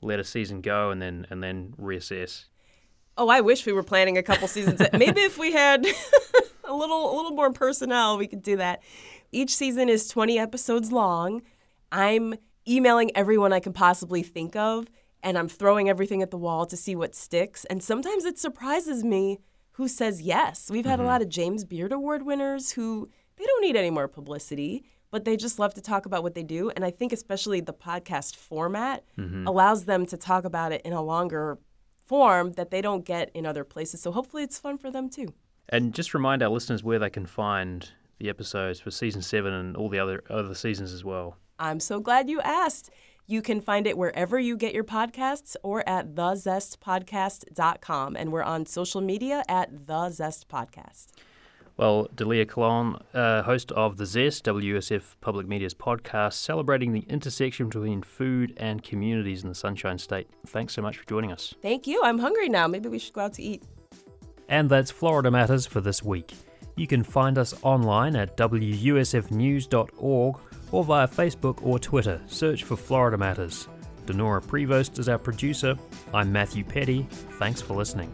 let 0.00 0.18
a 0.18 0.24
season 0.24 0.62
go 0.62 0.90
and 0.90 1.00
then 1.00 1.26
and 1.30 1.42
then 1.42 1.74
reassess? 1.80 2.46
Oh, 3.18 3.28
I 3.28 3.40
wish 3.40 3.64
we 3.64 3.72
were 3.72 3.82
planning 3.82 4.18
a 4.18 4.22
couple 4.22 4.48
seasons. 4.48 4.80
Maybe 4.92 5.20
if 5.22 5.38
we 5.38 5.52
had 5.52 5.86
a 6.64 6.74
little 6.74 7.14
a 7.14 7.16
little 7.16 7.32
more 7.32 7.52
personnel, 7.52 8.16
we 8.18 8.26
could 8.26 8.42
do 8.42 8.56
that. 8.56 8.82
Each 9.32 9.54
season 9.54 9.88
is 9.88 10.08
20 10.08 10.38
episodes 10.38 10.92
long. 10.92 11.42
I'm 11.92 12.34
emailing 12.68 13.10
everyone 13.14 13.52
I 13.52 13.60
can 13.60 13.72
possibly 13.72 14.22
think 14.22 14.56
of 14.56 14.86
and 15.22 15.36
I'm 15.36 15.48
throwing 15.48 15.88
everything 15.88 16.22
at 16.22 16.30
the 16.30 16.36
wall 16.36 16.66
to 16.66 16.76
see 16.76 16.94
what 16.94 17.14
sticks. 17.14 17.64
And 17.66 17.82
sometimes 17.82 18.24
it 18.24 18.38
surprises 18.38 19.02
me 19.02 19.40
who 19.72 19.88
says 19.88 20.22
yes. 20.22 20.70
We've 20.70 20.86
had 20.86 20.98
a 20.98 21.02
mm-hmm. 21.02 21.08
lot 21.08 21.22
of 21.22 21.28
James 21.28 21.64
Beard 21.64 21.92
Award 21.92 22.24
winners 22.24 22.72
who 22.72 23.10
they 23.36 23.44
don't 23.44 23.62
need 23.62 23.76
any 23.76 23.90
more 23.90 24.08
publicity, 24.08 24.84
but 25.10 25.24
they 25.24 25.36
just 25.36 25.58
love 25.58 25.74
to 25.74 25.80
talk 25.80 26.06
about 26.06 26.22
what 26.22 26.34
they 26.34 26.42
do. 26.42 26.70
And 26.70 26.84
I 26.84 26.90
think 26.90 27.12
especially 27.12 27.60
the 27.60 27.72
podcast 27.72 28.36
format 28.36 29.04
mm-hmm. 29.18 29.46
allows 29.46 29.84
them 29.84 30.06
to 30.06 30.16
talk 30.16 30.44
about 30.44 30.72
it 30.72 30.82
in 30.84 30.92
a 30.92 31.02
longer 31.02 31.58
form 32.06 32.52
that 32.52 32.70
they 32.70 32.80
don't 32.80 33.04
get 33.04 33.30
in 33.34 33.44
other 33.44 33.64
places. 33.64 34.00
So 34.00 34.12
hopefully 34.12 34.44
it's 34.44 34.58
fun 34.58 34.78
for 34.78 34.90
them 34.90 35.08
too. 35.08 35.34
And 35.68 35.92
just 35.92 36.14
remind 36.14 36.42
our 36.42 36.48
listeners 36.48 36.84
where 36.84 36.98
they 36.98 37.10
can 37.10 37.26
find 37.26 37.90
the 38.18 38.28
episodes 38.28 38.80
for 38.80 38.90
season 38.90 39.22
seven 39.22 39.52
and 39.52 39.76
all 39.76 39.88
the 39.88 39.98
other 39.98 40.22
other 40.30 40.54
seasons 40.54 40.92
as 40.92 41.04
well. 41.04 41.36
I'm 41.58 41.80
so 41.80 42.00
glad 42.00 42.28
you 42.28 42.40
asked. 42.40 42.90
You 43.26 43.42
can 43.42 43.60
find 43.60 43.88
it 43.88 43.98
wherever 43.98 44.38
you 44.38 44.56
get 44.56 44.72
your 44.72 44.84
podcasts 44.84 45.56
or 45.62 45.86
at 45.88 46.14
thezestpodcast.com. 46.14 48.16
And 48.16 48.32
we're 48.32 48.42
on 48.42 48.66
social 48.66 49.00
media 49.00 49.42
at 49.48 49.86
The 49.86 50.10
Zest 50.10 50.48
Podcast. 50.48 51.06
Well, 51.76 52.08
Dalia 52.14 52.48
Colon, 52.48 52.96
uh, 53.12 53.42
host 53.42 53.70
of 53.72 53.98
The 53.98 54.06
Zest, 54.06 54.44
WUSF 54.44 55.16
Public 55.20 55.46
Media's 55.46 55.74
podcast, 55.74 56.34
celebrating 56.34 56.92
the 56.92 57.04
intersection 57.08 57.68
between 57.68 58.02
food 58.02 58.54
and 58.56 58.82
communities 58.82 59.42
in 59.42 59.50
the 59.50 59.54
Sunshine 59.54 59.98
State. 59.98 60.28
Thanks 60.46 60.72
so 60.72 60.80
much 60.80 60.96
for 60.96 61.06
joining 61.06 61.32
us. 61.32 61.54
Thank 61.60 61.86
you. 61.86 62.00
I'm 62.02 62.18
hungry 62.18 62.48
now. 62.48 62.66
Maybe 62.66 62.88
we 62.88 62.98
should 62.98 63.12
go 63.12 63.20
out 63.22 63.34
to 63.34 63.42
eat. 63.42 63.62
And 64.48 64.70
that's 64.70 64.90
Florida 64.90 65.30
Matters 65.30 65.66
for 65.66 65.82
this 65.82 66.02
week. 66.02 66.32
You 66.76 66.86
can 66.86 67.02
find 67.02 67.36
us 67.36 67.52
online 67.62 68.16
at 68.16 68.38
wusfnews.org 68.38 70.36
or 70.72 70.84
via 70.84 71.08
Facebook 71.08 71.64
or 71.64 71.78
Twitter. 71.78 72.20
Search 72.26 72.64
for 72.64 72.76
Florida 72.76 73.16
Matters. 73.16 73.68
Dinorah 74.06 74.44
Prevost 74.44 74.98
is 74.98 75.08
our 75.08 75.18
producer. 75.18 75.76
I'm 76.14 76.32
Matthew 76.32 76.64
Peddie. 76.64 77.06
Thanks 77.38 77.60
for 77.60 77.74
listening. 77.74 78.12